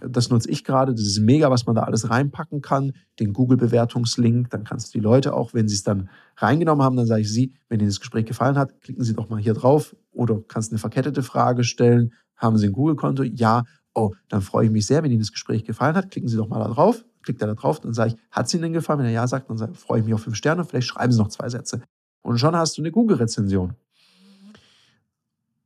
Das 0.00 0.30
nutze 0.30 0.50
ich 0.50 0.64
gerade. 0.64 0.92
Das 0.92 1.02
ist 1.02 1.20
mega, 1.20 1.50
was 1.50 1.66
man 1.66 1.74
da 1.74 1.82
alles 1.82 2.08
reinpacken 2.08 2.62
kann. 2.62 2.92
Den 3.20 3.32
Google-Bewertungslink. 3.32 4.48
Dann 4.50 4.64
kannst 4.64 4.94
du 4.94 4.98
die 4.98 5.02
Leute 5.02 5.34
auch, 5.34 5.52
wenn 5.52 5.68
sie 5.68 5.74
es 5.74 5.82
dann 5.82 6.08
reingenommen 6.36 6.82
haben, 6.82 6.96
dann 6.96 7.06
sage 7.06 7.20
ich 7.20 7.32
sie, 7.32 7.52
wenn 7.68 7.80
Ihnen 7.80 7.90
das 7.90 8.00
Gespräch 8.00 8.24
gefallen 8.24 8.56
hat, 8.56 8.80
klicken 8.80 9.04
Sie 9.04 9.14
doch 9.14 9.28
mal 9.28 9.38
hier 9.38 9.54
drauf 9.54 9.94
oder 10.10 10.40
kannst 10.48 10.72
eine 10.72 10.78
verkettete 10.78 11.22
Frage 11.22 11.64
stellen. 11.64 12.14
Haben 12.36 12.56
Sie 12.56 12.66
ein 12.66 12.72
Google-Konto? 12.72 13.22
Ja 13.22 13.64
oh, 13.94 14.12
dann 14.28 14.42
freue 14.42 14.66
ich 14.66 14.70
mich 14.70 14.86
sehr, 14.86 15.02
wenn 15.02 15.10
Ihnen 15.10 15.20
das 15.20 15.32
Gespräch 15.32 15.64
gefallen 15.64 15.94
hat. 15.94 16.10
Klicken 16.10 16.28
Sie 16.28 16.36
doch 16.36 16.48
mal 16.48 16.58
da 16.58 16.68
drauf. 16.68 17.04
Klickt 17.22 17.40
er 17.40 17.46
da 17.46 17.54
drauf, 17.54 17.78
dann 17.78 17.92
sage 17.92 18.14
ich, 18.14 18.16
hat 18.32 18.46
es 18.46 18.54
Ihnen 18.54 18.64
denn 18.64 18.72
gefallen? 18.72 18.98
Wenn 18.98 19.06
er 19.06 19.12
ja 19.12 19.26
sagt, 19.28 19.48
dann 19.48 19.74
freue 19.74 20.00
ich 20.00 20.04
mich 20.04 20.14
auf 20.14 20.22
fünf 20.22 20.36
Sterne. 20.36 20.64
Vielleicht 20.64 20.88
schreiben 20.88 21.12
Sie 21.12 21.18
noch 21.18 21.28
zwei 21.28 21.48
Sätze. 21.48 21.82
Und 22.22 22.38
schon 22.38 22.56
hast 22.56 22.76
du 22.76 22.82
eine 22.82 22.90
Google-Rezension. 22.90 23.74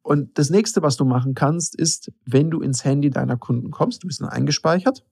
Und 0.03 0.39
das 0.39 0.51
nächste, 0.51 0.83
was 0.83 0.97
du 0.97 1.05
machen 1.05 1.35
kannst, 1.35 1.75
ist, 1.75 2.13
wenn 2.25 2.51
du 2.51 2.61
ins 2.61 2.85
Handy 2.85 3.11
deiner 3.11 3.37
Kunden 3.37 3.71
kommst, 3.71 4.03
du 4.03 4.07
bist 4.07 4.21
dann 4.21 4.29
eingespeichert, 4.29 5.05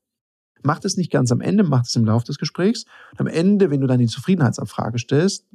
mach 0.63 0.79
das 0.79 0.97
nicht 0.97 1.11
ganz 1.11 1.33
am 1.33 1.41
Ende, 1.41 1.65
mach 1.65 1.83
das 1.83 1.97
im 1.97 2.05
Laufe 2.05 2.27
des 2.27 2.39
Gesprächs. 2.39 2.85
Und 3.13 3.23
am 3.23 3.27
Ende, 3.27 3.71
wenn 3.71 3.81
du 3.81 3.87
dann 3.87 3.99
die 3.99 4.07
Zufriedenheitsabfrage 4.07 4.99
stellst, 4.99 5.47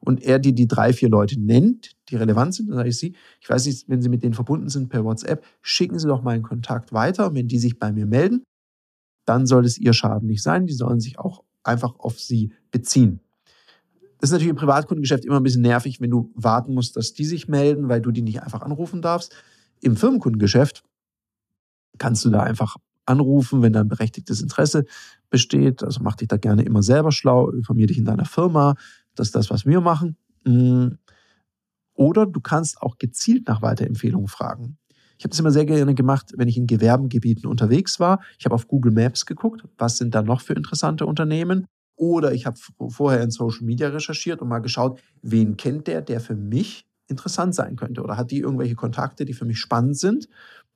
und 0.00 0.22
er 0.22 0.38
dir 0.38 0.52
die 0.52 0.68
drei, 0.68 0.92
vier 0.92 1.08
Leute 1.08 1.40
nennt, 1.40 1.92
die 2.08 2.16
relevant 2.16 2.54
sind, 2.54 2.68
dann 2.68 2.76
sage 2.76 2.88
ich 2.88 2.98
sie, 2.98 3.14
ich 3.40 3.48
weiß 3.48 3.66
nicht, 3.66 3.88
wenn 3.88 4.02
sie 4.02 4.08
mit 4.08 4.22
denen 4.22 4.34
verbunden 4.34 4.68
sind 4.68 4.88
per 4.88 5.04
WhatsApp, 5.04 5.44
schicken 5.62 5.98
sie 5.98 6.08
doch 6.08 6.22
meinen 6.22 6.42
Kontakt 6.42 6.92
weiter. 6.92 7.28
Und 7.28 7.34
wenn 7.34 7.48
die 7.48 7.58
sich 7.58 7.78
bei 7.78 7.92
mir 7.92 8.06
melden, 8.06 8.42
dann 9.24 9.46
soll 9.46 9.64
es 9.64 9.78
ihr 9.78 9.92
Schaden 9.92 10.28
nicht 10.28 10.42
sein. 10.42 10.66
Die 10.66 10.74
sollen 10.74 11.00
sich 11.00 11.18
auch 11.18 11.44
einfach 11.62 11.98
auf 11.98 12.20
sie 12.20 12.52
beziehen. 12.70 13.20
Das 14.18 14.30
ist 14.30 14.32
natürlich 14.32 14.50
im 14.50 14.56
Privatkundengeschäft 14.56 15.24
immer 15.24 15.36
ein 15.36 15.42
bisschen 15.42 15.62
nervig, 15.62 16.00
wenn 16.00 16.10
du 16.10 16.30
warten 16.34 16.72
musst, 16.74 16.96
dass 16.96 17.12
die 17.12 17.24
sich 17.24 17.48
melden, 17.48 17.88
weil 17.88 18.00
du 18.00 18.10
die 18.10 18.22
nicht 18.22 18.42
einfach 18.42 18.62
anrufen 18.62 19.02
darfst. 19.02 19.34
Im 19.80 19.96
Firmenkundengeschäft 19.96 20.82
kannst 21.98 22.24
du 22.24 22.30
da 22.30 22.42
einfach 22.42 22.76
anrufen, 23.06 23.62
wenn 23.62 23.72
da 23.72 23.80
ein 23.80 23.88
berechtigtes 23.88 24.40
Interesse 24.40 24.84
besteht. 25.30 25.82
Also 25.82 26.00
mach 26.02 26.16
dich 26.16 26.28
da 26.28 26.36
gerne 26.36 26.62
immer 26.62 26.82
selber 26.82 27.12
schlau, 27.12 27.50
informier 27.50 27.86
dich 27.86 27.98
in 27.98 28.04
deiner 28.04 28.24
Firma, 28.24 28.76
das 29.14 29.28
ist 29.28 29.34
das, 29.34 29.50
was 29.50 29.66
wir 29.66 29.80
machen. 29.80 30.16
Mm. 30.44 30.88
Oder 31.94 32.26
du 32.26 32.40
kannst 32.40 32.82
auch 32.82 32.98
gezielt 32.98 33.46
nach 33.46 33.62
Weiterempfehlungen 33.62 34.28
fragen. 34.28 34.78
Ich 35.16 35.24
habe 35.24 35.30
das 35.30 35.38
immer 35.38 35.52
sehr 35.52 35.64
gerne 35.64 35.94
gemacht, 35.94 36.32
wenn 36.36 36.48
ich 36.48 36.56
in 36.56 36.66
Gewerbengebieten 36.66 37.48
unterwegs 37.48 38.00
war. 38.00 38.20
Ich 38.38 38.44
habe 38.44 38.54
auf 38.54 38.66
Google 38.66 38.92
Maps 38.92 39.26
geguckt, 39.26 39.64
was 39.78 39.96
sind 39.96 40.14
da 40.14 40.22
noch 40.22 40.40
für 40.40 40.54
interessante 40.54 41.06
Unternehmen. 41.06 41.66
Oder 41.96 42.32
ich 42.32 42.46
habe 42.46 42.58
vorher 42.88 43.22
in 43.22 43.30
Social 43.30 43.64
Media 43.64 43.88
recherchiert 43.88 44.42
und 44.42 44.48
mal 44.48 44.58
geschaut, 44.58 45.00
wen 45.22 45.56
kennt 45.56 45.86
der, 45.86 46.02
der 46.02 46.20
für 46.20 46.34
mich 46.34 46.84
interessant 47.06 47.54
sein 47.54 47.76
könnte. 47.76 48.02
Oder 48.02 48.16
hat 48.16 48.30
die 48.30 48.40
irgendwelche 48.40 48.74
Kontakte, 48.74 49.24
die 49.24 49.34
für 49.34 49.44
mich 49.44 49.60
spannend 49.60 49.96
sind. 49.96 50.28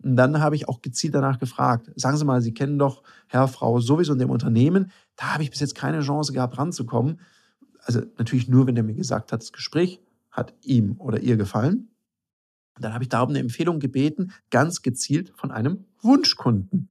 Und 0.03 0.15
dann 0.15 0.41
habe 0.41 0.55
ich 0.55 0.69
auch 0.69 0.81
gezielt 0.81 1.15
danach 1.15 1.41
gefragt. 1.41 1.91
Sagen 1.97 2.17
Sie 2.17 2.25
mal, 2.25 2.41
Sie 2.41 2.55
kennen 2.55 2.79
doch 2.79 3.03
Herr, 3.27 3.49
Frau 3.49 3.81
sowieso 3.81 4.13
in 4.13 4.19
dem 4.21 4.31
Unternehmen. 4.31 4.93
Da 5.17 5.35
habe 5.35 5.43
ich 5.43 5.51
bis 5.51 5.61
jetzt 5.61 5.75
keine 5.75 6.01
Chance 6.01 6.33
gehabt, 6.33 6.57
ranzukommen. 6.59 7.21
Also 7.89 8.03
natürlich 8.19 8.49
nur, 8.49 8.67
wenn 8.67 8.75
der 8.75 8.85
mir 8.85 8.95
gesagt 8.95 9.33
hat, 9.33 9.41
das 9.41 9.51
Gespräch 9.51 10.03
hat 10.31 10.53
ihm 10.63 10.97
oder 10.99 11.21
ihr 11.21 11.39
gefallen. 11.39 11.89
dann 12.79 12.93
habe 12.93 13.03
ich 13.03 13.09
darum 13.09 13.31
eine 13.31 13.39
Empfehlung 13.39 13.81
gebeten, 13.81 14.31
ganz 14.51 14.83
gezielt 14.83 15.33
von 15.35 15.51
einem 15.51 15.87
Wunschkunden. 16.03 16.91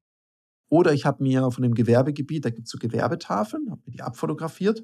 Oder 0.70 0.92
ich 0.94 1.06
habe 1.06 1.24
mir 1.24 1.50
von 1.52 1.62
dem 1.62 1.76
Gewerbegebiet, 1.76 2.44
da 2.44 2.50
gibt 2.50 2.66
es 2.66 2.72
so 2.72 2.80
Gewerbetafeln, 2.80 3.70
habe 3.70 3.82
mir 3.86 3.92
die 3.92 4.02
abfotografiert, 4.02 4.84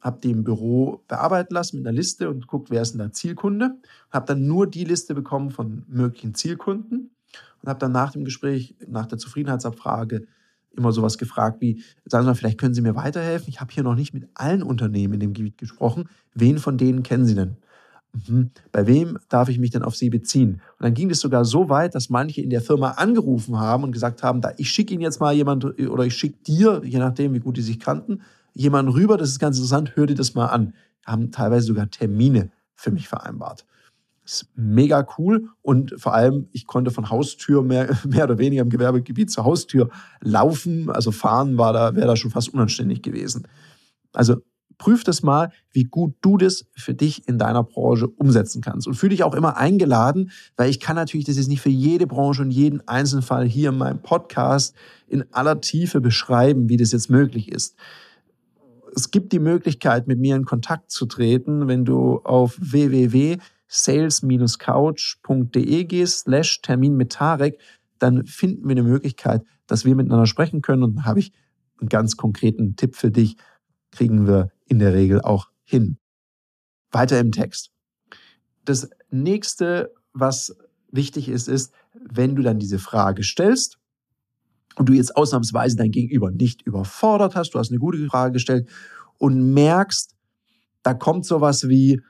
habe 0.00 0.20
die 0.20 0.32
im 0.32 0.42
Büro 0.42 1.04
bearbeiten 1.06 1.54
lassen 1.54 1.76
mit 1.76 1.86
einer 1.86 1.96
Liste 1.96 2.28
und 2.28 2.48
guckt, 2.48 2.68
wer 2.70 2.82
ist 2.82 2.92
denn 2.92 2.98
da 2.98 3.12
Zielkunde. 3.12 3.80
Habe 4.10 4.26
dann 4.26 4.48
nur 4.48 4.66
die 4.66 4.84
Liste 4.84 5.14
bekommen 5.14 5.50
von 5.50 5.84
möglichen 5.86 6.34
Zielkunden 6.34 7.14
und 7.62 7.68
habe 7.68 7.78
dann 7.78 7.92
nach 7.92 8.10
dem 8.10 8.24
Gespräch, 8.24 8.74
nach 8.88 9.06
der 9.06 9.18
Zufriedenheitsabfrage 9.18 10.26
immer 10.76 10.92
sowas 10.92 11.18
gefragt 11.18 11.60
wie, 11.60 11.82
sagen 12.04 12.24
Sie 12.24 12.28
mal, 12.28 12.34
vielleicht 12.34 12.58
können 12.58 12.74
Sie 12.74 12.82
mir 12.82 12.94
weiterhelfen? 12.94 13.48
Ich 13.48 13.60
habe 13.60 13.72
hier 13.72 13.82
noch 13.82 13.94
nicht 13.94 14.14
mit 14.14 14.28
allen 14.34 14.62
Unternehmen 14.62 15.14
in 15.14 15.20
dem 15.20 15.32
Gebiet 15.32 15.58
gesprochen. 15.58 16.08
Wen 16.34 16.58
von 16.58 16.78
denen 16.78 17.02
kennen 17.02 17.24
Sie 17.24 17.34
denn? 17.34 17.56
Mhm. 18.12 18.50
Bei 18.72 18.86
wem 18.86 19.18
darf 19.28 19.48
ich 19.48 19.58
mich 19.58 19.70
denn 19.70 19.82
auf 19.82 19.96
Sie 19.96 20.10
beziehen? 20.10 20.60
Und 20.78 20.84
dann 20.84 20.94
ging 20.94 21.10
es 21.10 21.20
sogar 21.20 21.44
so 21.44 21.68
weit, 21.68 21.94
dass 21.94 22.10
manche 22.10 22.40
in 22.40 22.50
der 22.50 22.60
Firma 22.60 22.92
angerufen 22.92 23.58
haben 23.58 23.84
und 23.84 23.92
gesagt 23.92 24.22
haben, 24.22 24.40
da, 24.40 24.52
ich 24.56 24.70
schicke 24.70 24.94
Ihnen 24.94 25.02
jetzt 25.02 25.20
mal 25.20 25.34
jemand 25.34 25.64
oder 25.64 26.04
ich 26.04 26.14
schicke 26.14 26.42
dir, 26.44 26.82
je 26.84 26.98
nachdem, 26.98 27.34
wie 27.34 27.40
gut 27.40 27.56
die 27.56 27.62
sich 27.62 27.78
kannten, 27.78 28.22
jemanden 28.52 28.92
rüber, 28.92 29.16
das 29.16 29.30
ist 29.30 29.38
ganz 29.38 29.56
interessant, 29.56 29.92
hör 29.94 30.06
dir 30.06 30.14
das 30.16 30.34
mal 30.34 30.46
an. 30.46 30.74
Haben 31.06 31.30
teilweise 31.30 31.66
sogar 31.66 31.88
Termine 31.90 32.50
für 32.74 32.90
mich 32.90 33.08
vereinbart 33.08 33.64
ist 34.30 34.48
mega 34.54 35.06
cool 35.18 35.48
und 35.62 35.94
vor 35.98 36.14
allem, 36.14 36.48
ich 36.52 36.66
konnte 36.66 36.90
von 36.90 37.10
Haustür 37.10 37.62
mehr, 37.62 37.96
mehr 38.08 38.24
oder 38.24 38.38
weniger 38.38 38.62
im 38.62 38.70
Gewerbegebiet 38.70 39.30
zur 39.30 39.44
Haustür 39.44 39.90
laufen. 40.20 40.90
Also 40.90 41.10
fahren 41.10 41.58
war 41.58 41.72
da, 41.72 41.94
wäre 41.94 42.06
da 42.06 42.16
schon 42.16 42.30
fast 42.30 42.52
unanständig 42.54 43.02
gewesen. 43.02 43.48
Also 44.12 44.36
prüf 44.78 45.04
das 45.04 45.22
mal, 45.22 45.50
wie 45.72 45.84
gut 45.84 46.14
du 46.22 46.38
das 46.38 46.64
für 46.74 46.94
dich 46.94 47.28
in 47.28 47.38
deiner 47.38 47.62
Branche 47.62 48.08
umsetzen 48.08 48.62
kannst. 48.62 48.86
Und 48.86 48.94
fühle 48.94 49.10
dich 49.10 49.24
auch 49.24 49.34
immer 49.34 49.56
eingeladen, 49.56 50.30
weil 50.56 50.70
ich 50.70 50.80
kann 50.80 50.96
natürlich 50.96 51.26
das 51.26 51.36
jetzt 51.36 51.48
nicht 51.48 51.60
für 51.60 51.68
jede 51.68 52.06
Branche 52.06 52.42
und 52.42 52.50
jeden 52.50 52.86
einzelnen 52.88 53.22
Fall 53.22 53.46
hier 53.46 53.68
in 53.68 53.78
meinem 53.78 54.00
Podcast 54.00 54.74
in 55.06 55.24
aller 55.32 55.60
Tiefe 55.60 56.00
beschreiben, 56.00 56.68
wie 56.68 56.76
das 56.76 56.92
jetzt 56.92 57.10
möglich 57.10 57.52
ist. 57.52 57.76
Es 58.96 59.10
gibt 59.10 59.32
die 59.32 59.38
Möglichkeit, 59.38 60.08
mit 60.08 60.18
mir 60.18 60.34
in 60.34 60.44
Kontakt 60.44 60.90
zu 60.90 61.06
treten, 61.06 61.68
wenn 61.68 61.84
du 61.84 62.20
auf 62.24 62.56
www 62.58 63.38
sales-couch.de 63.72 65.84
gehst, 65.84 66.24
slash 66.24 66.60
Termin 66.60 66.96
mit 66.96 67.12
Tarek, 67.12 67.60
dann 68.00 68.26
finden 68.26 68.64
wir 68.64 68.72
eine 68.72 68.82
Möglichkeit, 68.82 69.44
dass 69.68 69.84
wir 69.84 69.94
miteinander 69.94 70.26
sprechen 70.26 70.60
können. 70.60 70.82
Und 70.82 70.96
dann 70.96 71.04
habe 71.04 71.20
ich 71.20 71.32
einen 71.78 71.88
ganz 71.88 72.16
konkreten 72.16 72.74
Tipp 72.74 72.96
für 72.96 73.12
dich, 73.12 73.36
kriegen 73.92 74.26
wir 74.26 74.50
in 74.66 74.80
der 74.80 74.92
Regel 74.92 75.20
auch 75.20 75.50
hin. 75.62 75.98
Weiter 76.90 77.20
im 77.20 77.30
Text. 77.30 77.70
Das 78.64 78.90
nächste, 79.10 79.94
was 80.12 80.56
wichtig 80.90 81.28
ist, 81.28 81.46
ist, 81.46 81.72
wenn 81.94 82.34
du 82.34 82.42
dann 82.42 82.58
diese 82.58 82.80
Frage 82.80 83.22
stellst 83.22 83.78
und 84.74 84.88
du 84.88 84.94
jetzt 84.94 85.16
ausnahmsweise 85.16 85.76
dein 85.76 85.92
Gegenüber 85.92 86.32
nicht 86.32 86.62
überfordert 86.62 87.36
hast, 87.36 87.50
du 87.50 87.60
hast 87.60 87.70
eine 87.70 87.78
gute 87.78 88.04
Frage 88.06 88.32
gestellt 88.32 88.68
und 89.18 89.54
merkst, 89.54 90.16
da 90.82 90.94
kommt 90.94 91.24
sowas 91.24 91.68
wie, 91.68 92.02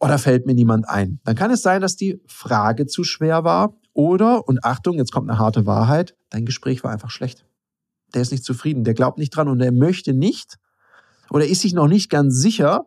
oder 0.00 0.18
fällt 0.18 0.46
mir 0.46 0.54
niemand 0.54 0.88
ein? 0.88 1.20
Dann 1.24 1.36
kann 1.36 1.50
es 1.50 1.62
sein, 1.62 1.80
dass 1.80 1.96
die 1.96 2.20
Frage 2.26 2.86
zu 2.86 3.04
schwer 3.04 3.44
war 3.44 3.74
oder, 3.92 4.48
und 4.48 4.64
Achtung, 4.64 4.96
jetzt 4.96 5.12
kommt 5.12 5.30
eine 5.30 5.38
harte 5.38 5.66
Wahrheit, 5.66 6.16
dein 6.30 6.46
Gespräch 6.46 6.82
war 6.82 6.90
einfach 6.90 7.10
schlecht. 7.10 7.44
Der 8.14 8.22
ist 8.22 8.32
nicht 8.32 8.44
zufrieden, 8.44 8.82
der 8.82 8.94
glaubt 8.94 9.18
nicht 9.18 9.30
dran 9.30 9.48
und 9.48 9.60
er 9.60 9.72
möchte 9.72 10.14
nicht 10.14 10.58
oder 11.30 11.46
ist 11.46 11.60
sich 11.60 11.74
noch 11.74 11.86
nicht 11.86 12.10
ganz 12.10 12.34
sicher, 12.40 12.86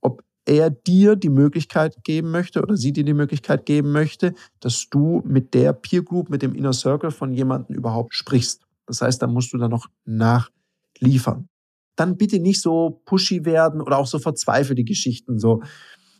ob 0.00 0.22
er 0.44 0.70
dir 0.70 1.16
die 1.16 1.30
Möglichkeit 1.30 2.04
geben 2.04 2.30
möchte 2.30 2.60
oder 2.62 2.76
sie 2.76 2.92
dir 2.92 3.04
die 3.04 3.14
Möglichkeit 3.14 3.64
geben 3.64 3.92
möchte, 3.92 4.34
dass 4.60 4.88
du 4.90 5.22
mit 5.24 5.54
der 5.54 5.72
Peer 5.72 6.02
Group, 6.02 6.28
mit 6.28 6.42
dem 6.42 6.54
Inner 6.54 6.74
Circle 6.74 7.10
von 7.10 7.32
jemandem 7.32 7.74
überhaupt 7.76 8.14
sprichst. 8.14 8.62
Das 8.86 9.00
heißt, 9.00 9.22
da 9.22 9.26
musst 9.26 9.52
du 9.52 9.58
dann 9.58 9.70
noch 9.70 9.86
nachliefern. 10.04 11.48
Dann 11.96 12.16
bitte 12.18 12.40
nicht 12.40 12.60
so 12.60 13.00
pushy 13.06 13.44
werden 13.44 13.80
oder 13.80 13.98
auch 13.98 14.06
so 14.06 14.18
verzweifelte 14.18 14.84
Geschichten, 14.84 15.38
so, 15.38 15.62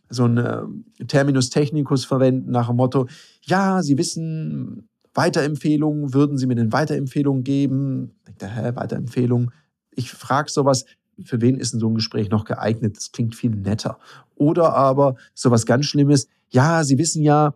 so 0.09 0.25
ein 0.27 0.38
äh, 0.38 0.62
Terminus 1.07 1.51
technicus 1.51 2.05
verwenden 2.05 2.51
nach 2.51 2.69
dem 2.69 2.77
Motto, 2.77 3.07
ja, 3.43 3.83
Sie 3.83 3.99
wissen, 3.99 4.88
Weiterempfehlungen, 5.14 6.12
würden 6.12 6.37
Sie 6.38 6.47
mir 6.47 6.57
denn 6.57 6.73
Weiterempfehlungen 6.73 7.45
geben? 7.45 8.12
Ich 8.29 8.35
denke, 8.37 8.55
hä, 8.55 8.73
Weiterempfehlungen? 8.75 9.51
Ich 9.95 10.11
frage 10.11 10.51
sowas, 10.51 10.85
für 11.23 11.40
wen 11.40 11.57
ist 11.57 11.73
denn 11.73 11.81
so 11.81 11.88
ein 11.88 11.95
Gespräch 11.95 12.31
noch 12.31 12.45
geeignet? 12.45 12.97
Das 12.97 13.12
klingt 13.12 13.37
viel 13.37 13.51
netter. 13.51 13.99
Oder 14.35 14.75
aber 14.75 15.14
sowas 15.33 15.67
ganz 15.67 15.87
Schlimmes, 15.87 16.29
ja, 16.51 16.83
Sie 16.83 16.99
wissen 16.99 17.23
ja, 17.23 17.55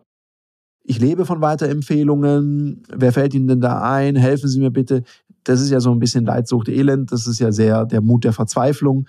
ich 0.83 0.99
lebe 0.99 1.25
von 1.25 1.41
Weiterempfehlungen. 1.41 2.83
Wer 2.89 3.13
fällt 3.13 3.33
Ihnen 3.33 3.47
denn 3.47 3.61
da 3.61 3.81
ein? 3.81 4.15
Helfen 4.15 4.49
Sie 4.49 4.59
mir 4.59 4.71
bitte. 4.71 5.03
Das 5.43 5.61
ist 5.61 5.69
ja 5.69 5.79
so 5.79 5.91
ein 5.91 5.99
bisschen 5.99 6.25
Leidsucht, 6.25 6.69
Elend. 6.69 7.11
Das 7.11 7.27
ist 7.27 7.39
ja 7.39 7.51
sehr 7.51 7.85
der 7.85 8.01
Mut 8.01 8.23
der 8.23 8.33
Verzweiflung. 8.33 9.07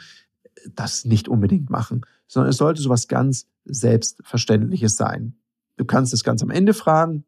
Das 0.75 1.05
nicht 1.05 1.29
unbedingt 1.29 1.71
machen, 1.71 2.03
sondern 2.27 2.51
es 2.51 2.57
sollte 2.57 2.83
sowas 2.83 3.09
ganz 3.09 3.47
Selbstverständliches 3.65 4.97
sein. 4.97 5.37
Du 5.77 5.85
kannst 5.85 6.13
es 6.13 6.25
ganz 6.25 6.43
am 6.43 6.51
Ende 6.51 6.75
fragen. 6.75 7.25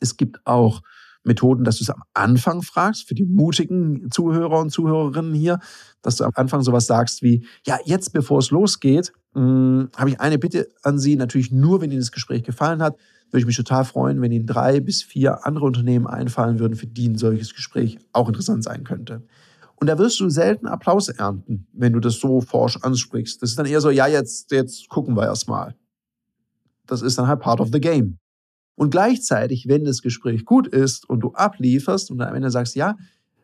Es 0.00 0.16
gibt 0.16 0.46
auch 0.46 0.82
Methoden, 1.24 1.64
dass 1.64 1.78
du 1.78 1.84
es 1.84 1.90
am 1.90 2.02
Anfang 2.12 2.62
fragst, 2.62 3.08
für 3.08 3.14
die 3.14 3.24
mutigen 3.24 4.10
Zuhörer 4.10 4.60
und 4.60 4.70
Zuhörerinnen 4.70 5.34
hier, 5.34 5.58
dass 6.02 6.16
du 6.16 6.24
am 6.24 6.32
Anfang 6.34 6.62
sowas 6.62 6.86
sagst 6.86 7.22
wie, 7.22 7.46
ja, 7.66 7.78
jetzt 7.84 8.12
bevor 8.12 8.38
es 8.38 8.50
losgeht, 8.50 9.12
hm, 9.32 9.88
habe 9.96 10.10
ich 10.10 10.20
eine 10.20 10.38
Bitte 10.38 10.68
an 10.82 10.98
Sie, 10.98 11.16
natürlich 11.16 11.50
nur, 11.50 11.80
wenn 11.80 11.90
Ihnen 11.90 12.00
das 12.00 12.12
Gespräch 12.12 12.42
gefallen 12.42 12.82
hat, 12.82 12.96
würde 13.30 13.40
ich 13.40 13.46
mich 13.46 13.56
total 13.56 13.84
freuen, 13.84 14.20
wenn 14.20 14.32
Ihnen 14.32 14.46
drei 14.46 14.80
bis 14.80 15.02
vier 15.02 15.46
andere 15.46 15.64
Unternehmen 15.64 16.06
einfallen 16.06 16.58
würden, 16.58 16.76
für 16.76 16.86
die 16.86 17.08
ein 17.08 17.18
solches 17.18 17.54
Gespräch 17.54 17.98
auch 18.12 18.28
interessant 18.28 18.62
sein 18.62 18.84
könnte. 18.84 19.22
Und 19.84 19.88
da 19.88 19.98
wirst 19.98 20.18
du 20.18 20.30
selten 20.30 20.66
Applaus 20.66 21.10
ernten, 21.10 21.66
wenn 21.74 21.92
du 21.92 22.00
das 22.00 22.14
so 22.14 22.40
forsch 22.40 22.78
ansprichst. 22.80 23.42
Das 23.42 23.50
ist 23.50 23.58
dann 23.58 23.66
eher 23.66 23.82
so, 23.82 23.90
ja, 23.90 24.06
jetzt, 24.06 24.50
jetzt 24.50 24.88
gucken 24.88 25.14
wir 25.14 25.24
erst 25.24 25.46
mal. 25.46 25.74
Das 26.86 27.02
ist 27.02 27.18
dann 27.18 27.26
halt 27.26 27.40
part 27.40 27.60
of 27.60 27.68
the 27.70 27.82
game. 27.82 28.16
Und 28.76 28.88
gleichzeitig, 28.88 29.68
wenn 29.68 29.84
das 29.84 30.00
Gespräch 30.00 30.46
gut 30.46 30.66
ist 30.68 31.06
und 31.06 31.20
du 31.20 31.34
ablieferst 31.34 32.10
und 32.10 32.22
am 32.22 32.34
Ende 32.34 32.50
sagst, 32.50 32.76
ja, 32.76 32.96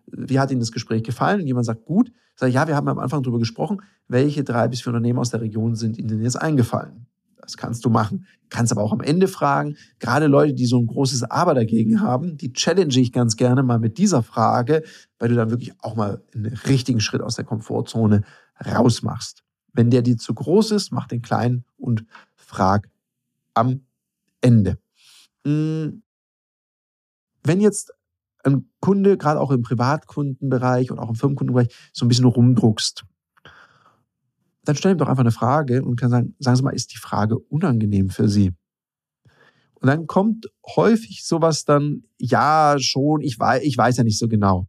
wie 0.06 0.40
hat 0.40 0.50
Ihnen 0.50 0.60
das 0.60 0.72
Gespräch 0.72 1.02
gefallen? 1.02 1.42
Und 1.42 1.46
jemand 1.46 1.66
sagt, 1.66 1.84
gut, 1.84 2.10
sag 2.36 2.48
ich, 2.48 2.54
ja, 2.54 2.66
wir 2.66 2.74
haben 2.74 2.88
am 2.88 2.98
Anfang 2.98 3.22
darüber 3.22 3.38
gesprochen, 3.38 3.82
welche 4.08 4.42
drei 4.42 4.66
bis 4.66 4.80
vier 4.80 4.94
Unternehmen 4.94 5.18
aus 5.18 5.28
der 5.28 5.42
Region 5.42 5.74
sind 5.74 5.98
Ihnen 5.98 6.22
jetzt 6.22 6.40
eingefallen? 6.40 7.04
Das 7.42 7.56
kannst 7.56 7.84
du 7.84 7.90
machen. 7.90 8.26
Kannst 8.48 8.72
aber 8.72 8.82
auch 8.82 8.92
am 8.92 9.00
Ende 9.00 9.28
fragen. 9.28 9.76
Gerade 9.98 10.26
Leute, 10.26 10.54
die 10.54 10.66
so 10.66 10.78
ein 10.78 10.86
großes 10.86 11.24
Aber 11.24 11.54
dagegen 11.54 12.00
haben, 12.00 12.36
die 12.36 12.52
challenge 12.52 12.98
ich 12.98 13.12
ganz 13.12 13.36
gerne 13.36 13.62
mal 13.62 13.78
mit 13.78 13.98
dieser 13.98 14.22
Frage, 14.22 14.82
weil 15.18 15.28
du 15.28 15.36
dann 15.36 15.50
wirklich 15.50 15.72
auch 15.80 15.94
mal 15.94 16.22
einen 16.34 16.46
richtigen 16.46 17.00
Schritt 17.00 17.22
aus 17.22 17.36
der 17.36 17.44
Komfortzone 17.44 18.22
rausmachst. 18.64 19.42
Wenn 19.72 19.90
der 19.90 20.02
dir 20.02 20.16
zu 20.16 20.34
groß 20.34 20.72
ist, 20.72 20.92
mach 20.92 21.06
den 21.06 21.22
kleinen 21.22 21.64
und 21.76 22.04
frag 22.36 22.88
am 23.54 23.82
Ende. 24.40 24.78
Hm. 25.44 26.02
Wenn 27.42 27.60
jetzt 27.60 27.92
ein 28.44 28.68
Kunde, 28.80 29.16
gerade 29.16 29.40
auch 29.40 29.50
im 29.50 29.62
Privatkundenbereich 29.62 30.90
und 30.90 30.98
auch 30.98 31.08
im 31.08 31.14
Firmenkundenbereich, 31.14 31.74
so 31.92 32.04
ein 32.04 32.08
bisschen 32.08 32.24
rumdruckst, 32.24 33.04
dann 34.64 34.76
stell 34.76 34.92
ihm 34.92 34.98
doch 34.98 35.08
einfach 35.08 35.22
eine 35.22 35.30
Frage 35.30 35.82
und 35.82 35.96
kann 35.96 36.10
sagen, 36.10 36.34
sagen 36.38 36.56
Sie 36.56 36.62
mal, 36.62 36.74
ist 36.74 36.92
die 36.92 36.98
Frage 36.98 37.38
unangenehm 37.38 38.10
für 38.10 38.28
Sie? 38.28 38.52
Und 39.80 39.86
dann 39.86 40.06
kommt 40.06 40.50
häufig 40.76 41.24
sowas 41.24 41.64
dann, 41.64 42.04
ja, 42.18 42.76
schon, 42.78 43.22
ich 43.22 43.38
weiß, 43.38 43.62
ich 43.62 43.76
weiß 43.76 43.96
ja 43.96 44.04
nicht 44.04 44.18
so 44.18 44.28
genau. 44.28 44.66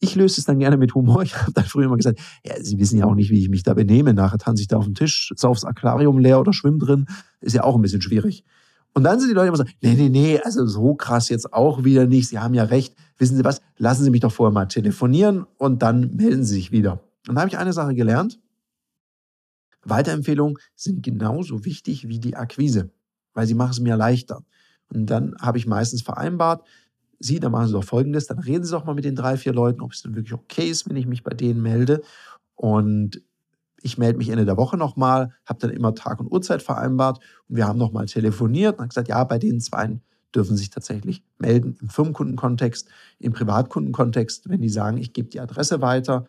Ich 0.00 0.16
löse 0.16 0.40
es 0.40 0.46
dann 0.46 0.58
gerne 0.58 0.76
mit 0.76 0.94
Humor. 0.94 1.22
Ich 1.22 1.36
habe 1.36 1.52
dann 1.52 1.64
früher 1.64 1.84
immer 1.86 1.96
gesagt, 1.96 2.18
ja, 2.44 2.54
Sie 2.60 2.78
wissen 2.78 2.98
ja 2.98 3.04
auch 3.04 3.14
nicht, 3.14 3.30
wie 3.30 3.40
ich 3.40 3.48
mich 3.48 3.62
da 3.62 3.74
benehme. 3.74 4.12
Nachher 4.12 4.38
tanze 4.38 4.62
ich 4.62 4.68
da 4.68 4.78
auf 4.78 4.84
dem 4.84 4.94
Tisch, 4.94 5.32
sauf's 5.36 5.64
Aquarium 5.64 6.18
leer 6.18 6.40
oder 6.40 6.52
schwimm 6.52 6.78
drin. 6.78 7.06
Ist 7.40 7.54
ja 7.54 7.62
auch 7.62 7.76
ein 7.76 7.82
bisschen 7.82 8.02
schwierig. 8.02 8.44
Und 8.92 9.04
dann 9.04 9.20
sind 9.20 9.28
die 9.28 9.34
Leute 9.34 9.48
immer 9.48 9.56
so, 9.56 9.64
nee, 9.82 9.94
nee, 9.94 10.08
nee, 10.08 10.40
also 10.42 10.66
so 10.66 10.94
krass 10.94 11.28
jetzt 11.28 11.52
auch 11.52 11.84
wieder 11.84 12.06
nicht. 12.06 12.28
Sie 12.28 12.40
haben 12.40 12.54
ja 12.54 12.64
recht. 12.64 12.96
Wissen 13.18 13.36
Sie 13.36 13.44
was? 13.44 13.60
Lassen 13.76 14.02
Sie 14.02 14.10
mich 14.10 14.20
doch 14.20 14.32
vorher 14.32 14.52
mal 14.52 14.66
telefonieren 14.66 15.46
und 15.58 15.82
dann 15.82 16.16
melden 16.16 16.44
Sie 16.44 16.54
sich 16.54 16.72
wieder. 16.72 17.00
Und 17.28 17.36
da 17.36 17.42
habe 17.42 17.50
ich 17.50 17.58
eine 17.58 17.72
Sache 17.72 17.94
gelernt. 17.94 18.40
Weiterempfehlungen 19.82 20.58
sind 20.74 21.02
genauso 21.02 21.64
wichtig 21.64 22.08
wie 22.08 22.18
die 22.18 22.36
Akquise, 22.36 22.90
weil 23.34 23.46
sie 23.46 23.54
machen 23.54 23.72
es 23.72 23.80
mir 23.80 23.96
leichter. 23.96 24.44
Und 24.92 25.06
dann 25.06 25.36
habe 25.40 25.58
ich 25.58 25.66
meistens 25.66 26.02
vereinbart, 26.02 26.66
Sie, 27.22 27.38
dann 27.38 27.52
machen 27.52 27.66
Sie 27.66 27.74
doch 27.74 27.84
Folgendes, 27.84 28.26
dann 28.26 28.38
reden 28.38 28.64
Sie 28.64 28.70
doch 28.70 28.86
mal 28.86 28.94
mit 28.94 29.04
den 29.04 29.14
drei, 29.14 29.36
vier 29.36 29.52
Leuten, 29.52 29.82
ob 29.82 29.92
es 29.92 30.00
denn 30.00 30.16
wirklich 30.16 30.32
okay 30.32 30.70
ist, 30.70 30.88
wenn 30.88 30.96
ich 30.96 31.06
mich 31.06 31.22
bei 31.22 31.34
denen 31.34 31.60
melde. 31.60 32.00
Und 32.54 33.20
ich 33.82 33.98
melde 33.98 34.18
mich 34.18 34.30
Ende 34.30 34.46
der 34.46 34.56
Woche 34.56 34.78
nochmal, 34.78 35.34
habe 35.44 35.60
dann 35.60 35.70
immer 35.70 35.94
Tag 35.94 36.20
und 36.20 36.32
Uhrzeit 36.32 36.62
vereinbart 36.62 37.20
und 37.48 37.56
wir 37.56 37.66
haben 37.66 37.78
nochmal 37.78 38.06
telefoniert 38.06 38.78
und 38.78 38.88
gesagt, 38.88 39.08
ja, 39.08 39.22
bei 39.24 39.38
den 39.38 39.60
zwei 39.60 40.00
dürfen 40.34 40.56
sich 40.56 40.70
tatsächlich 40.70 41.24
melden 41.38 41.76
im 41.80 41.88
Firmenkundenkontext, 41.88 42.88
im 43.18 43.32
Privatkundenkontext. 43.32 44.48
Wenn 44.48 44.60
die 44.60 44.68
sagen, 44.68 44.96
ich 44.96 45.12
gebe 45.12 45.28
die 45.28 45.40
Adresse 45.40 45.80
weiter, 45.80 46.26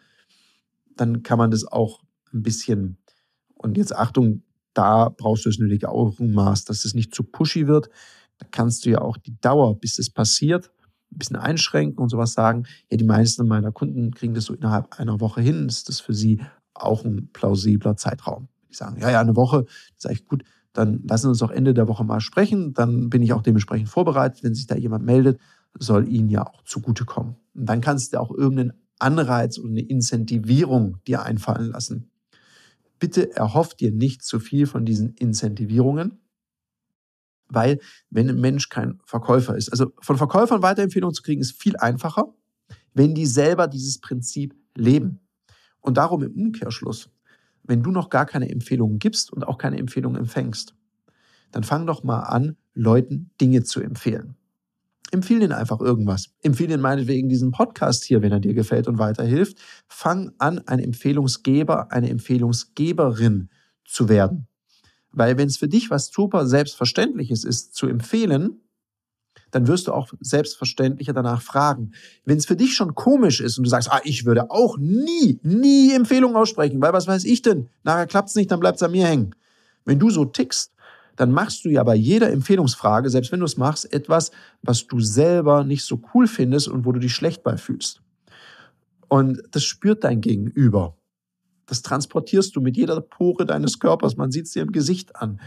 dann 0.95 1.23
kann 1.23 1.37
man 1.37 1.51
das 1.51 1.65
auch 1.65 2.01
ein 2.33 2.43
bisschen, 2.43 2.97
und 3.61 3.77
jetzt 3.77 3.95
Achtung, 3.95 4.43
da 4.73 5.09
brauchst 5.09 5.45
du 5.45 5.49
das 5.49 5.59
nötige 5.59 5.89
Augenmaß, 5.89 6.65
dass 6.65 6.85
es 6.85 6.93
nicht 6.93 7.13
zu 7.13 7.23
pushy 7.23 7.67
wird. 7.67 7.89
Da 8.37 8.47
kannst 8.49 8.85
du 8.85 8.89
ja 8.89 9.01
auch 9.01 9.17
die 9.17 9.39
Dauer, 9.39 9.79
bis 9.79 9.99
es 9.99 10.09
passiert, 10.09 10.71
ein 11.11 11.17
bisschen 11.19 11.35
einschränken 11.35 11.99
und 11.99 12.09
sowas 12.09 12.33
sagen. 12.33 12.65
Ja, 12.89 12.97
die 12.97 13.05
meisten 13.05 13.47
meiner 13.47 13.71
Kunden 13.71 14.11
kriegen 14.13 14.33
das 14.33 14.45
so 14.45 14.53
innerhalb 14.53 14.99
einer 14.99 15.19
Woche 15.19 15.41
hin. 15.41 15.67
Ist 15.67 15.89
das 15.89 15.99
für 15.99 16.13
sie 16.13 16.41
auch 16.73 17.03
ein 17.03 17.29
plausibler 17.33 17.97
Zeitraum. 17.97 18.47
Die 18.69 18.75
sagen, 18.75 18.99
ja, 18.99 19.11
ja, 19.11 19.19
eine 19.19 19.35
Woche, 19.35 19.65
sage 19.97 20.15
ich, 20.15 20.25
gut, 20.25 20.43
dann 20.73 21.03
lassen 21.03 21.23
Sie 21.23 21.29
uns 21.29 21.43
auch 21.43 21.51
Ende 21.51 21.73
der 21.73 21.87
Woche 21.87 22.05
mal 22.05 22.21
sprechen. 22.21 22.73
Dann 22.73 23.09
bin 23.09 23.21
ich 23.21 23.33
auch 23.33 23.41
dementsprechend 23.41 23.89
vorbereitet. 23.89 24.43
Wenn 24.43 24.55
sich 24.55 24.67
da 24.67 24.75
jemand 24.75 25.03
meldet, 25.05 25.39
soll 25.77 26.07
Ihnen 26.07 26.29
ja 26.29 26.47
auch 26.47 26.63
zugutekommen. 26.63 27.35
Und 27.53 27.65
dann 27.65 27.81
kannst 27.81 28.13
du 28.13 28.19
auch 28.19 28.31
irgendeinen 28.31 28.73
Anreiz 28.97 29.57
und 29.57 29.71
eine 29.71 29.81
Incentivierung 29.81 30.97
dir 31.07 31.23
einfallen 31.23 31.71
lassen. 31.71 32.10
Bitte 33.01 33.35
erhofft 33.35 33.79
dir 33.79 33.91
nicht 33.91 34.23
zu 34.23 34.39
viel 34.39 34.67
von 34.67 34.85
diesen 34.85 35.15
Incentivierungen, 35.15 36.21
weil 37.49 37.79
wenn 38.11 38.29
ein 38.29 38.39
Mensch 38.39 38.69
kein 38.69 38.99
Verkäufer 39.05 39.57
ist, 39.57 39.69
also 39.69 39.91
von 39.99 40.17
Verkäufern 40.17 40.61
Weiterempfehlungen 40.61 41.15
zu 41.15 41.23
kriegen, 41.23 41.41
ist 41.41 41.59
viel 41.59 41.75
einfacher, 41.77 42.31
wenn 42.93 43.15
die 43.15 43.25
selber 43.25 43.67
dieses 43.67 43.99
Prinzip 43.99 44.55
leben. 44.75 45.19
Und 45.79 45.97
darum 45.97 46.21
im 46.21 46.33
Umkehrschluss, 46.33 47.09
wenn 47.63 47.81
du 47.81 47.89
noch 47.89 48.11
gar 48.11 48.27
keine 48.27 48.49
Empfehlungen 48.49 48.99
gibst 48.99 49.33
und 49.33 49.47
auch 49.47 49.57
keine 49.57 49.79
Empfehlungen 49.79 50.21
empfängst, 50.21 50.75
dann 51.51 51.63
fang 51.63 51.87
doch 51.87 52.03
mal 52.03 52.19
an, 52.19 52.55
Leuten 52.75 53.31
Dinge 53.41 53.63
zu 53.63 53.81
empfehlen. 53.81 54.35
Empfehl 55.11 55.41
ihnen 55.41 55.51
einfach 55.51 55.81
irgendwas. 55.81 56.29
Empfehl 56.41 56.69
ihnen 56.69 56.81
meinetwegen 56.81 57.29
diesen 57.29 57.51
Podcast 57.51 58.03
hier, 58.05 58.21
wenn 58.21 58.31
er 58.31 58.39
dir 58.39 58.53
gefällt 58.53 58.87
und 58.87 58.97
weiterhilft. 58.97 59.57
Fang 59.87 60.31
an, 60.37 60.59
ein 60.67 60.79
Empfehlungsgeber, 60.79 61.91
eine 61.91 62.09
Empfehlungsgeberin 62.09 63.49
zu 63.85 64.09
werden. 64.09 64.47
Weil 65.11 65.37
wenn 65.37 65.47
es 65.47 65.57
für 65.57 65.67
dich 65.67 65.89
was 65.89 66.07
super 66.07 66.47
Selbstverständliches 66.47 67.43
ist, 67.43 67.75
zu 67.75 67.87
empfehlen, 67.87 68.61
dann 69.51 69.67
wirst 69.67 69.87
du 69.87 69.93
auch 69.93 70.13
selbstverständlicher 70.19 71.13
danach 71.13 71.41
fragen. 71.41 71.91
Wenn 72.25 72.37
es 72.37 72.45
für 72.45 72.55
dich 72.55 72.73
schon 72.73 72.95
komisch 72.95 73.41
ist 73.41 73.57
und 73.57 73.65
du 73.65 73.69
sagst, 73.69 73.91
ah, 73.91 73.99
ich 74.03 74.25
würde 74.25 74.49
auch 74.49 74.77
nie, 74.77 75.39
nie 75.43 75.93
Empfehlungen 75.93 76.37
aussprechen, 76.37 76.81
weil 76.81 76.93
was 76.93 77.07
weiß 77.07 77.25
ich 77.25 77.41
denn? 77.41 77.69
Nachher 77.83 78.07
klappt 78.07 78.29
es 78.29 78.35
nicht, 78.35 78.49
dann 78.49 78.61
bleibt 78.61 78.77
es 78.77 78.83
an 78.83 78.91
mir 78.91 79.05
hängen. 79.05 79.35
Wenn 79.83 79.99
du 79.99 80.09
so 80.09 80.25
tickst, 80.25 80.73
dann 81.21 81.31
machst 81.31 81.63
du 81.65 81.69
ja 81.69 81.83
bei 81.83 81.93
jeder 81.93 82.31
Empfehlungsfrage, 82.31 83.11
selbst 83.11 83.31
wenn 83.31 83.41
du 83.41 83.45
es 83.45 83.55
machst, 83.55 83.93
etwas, 83.93 84.31
was 84.63 84.87
du 84.87 84.99
selber 84.99 85.63
nicht 85.63 85.85
so 85.85 86.01
cool 86.15 86.25
findest 86.25 86.67
und 86.67 86.83
wo 86.83 86.91
du 86.91 86.99
dich 86.99 87.13
schlecht 87.13 87.43
bei 87.43 87.57
fühlst. 87.57 88.01
Und 89.07 89.43
das 89.51 89.63
spürt 89.63 90.03
dein 90.03 90.21
Gegenüber. 90.21 90.97
Das 91.67 91.83
transportierst 91.83 92.55
du 92.55 92.61
mit 92.61 92.75
jeder 92.75 92.99
Pore 93.01 93.45
deines 93.45 93.77
Körpers. 93.77 94.17
Man 94.17 94.31
sieht 94.31 94.47
es 94.47 94.53
dir 94.53 94.63
im 94.63 94.71
Gesicht 94.71 95.15
an. 95.15 95.39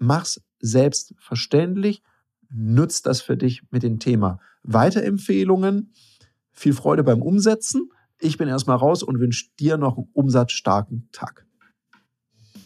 Mach's 0.00 0.42
selbstverständlich 0.58 2.02
nutzt 2.50 3.06
das 3.06 3.20
für 3.20 3.36
dich 3.36 3.62
mit 3.70 3.84
dem 3.84 4.00
Thema 4.00 4.40
Weiterempfehlungen. 4.64 5.92
Viel 6.50 6.72
Freude 6.72 7.04
beim 7.04 7.22
Umsetzen. 7.22 7.88
Ich 8.18 8.36
bin 8.36 8.48
erstmal 8.48 8.78
raus 8.78 9.04
und 9.04 9.20
wünsche 9.20 9.46
dir 9.60 9.76
noch 9.76 9.96
einen 9.96 10.08
umsatzstarken 10.12 11.08
Tag. 11.12 11.46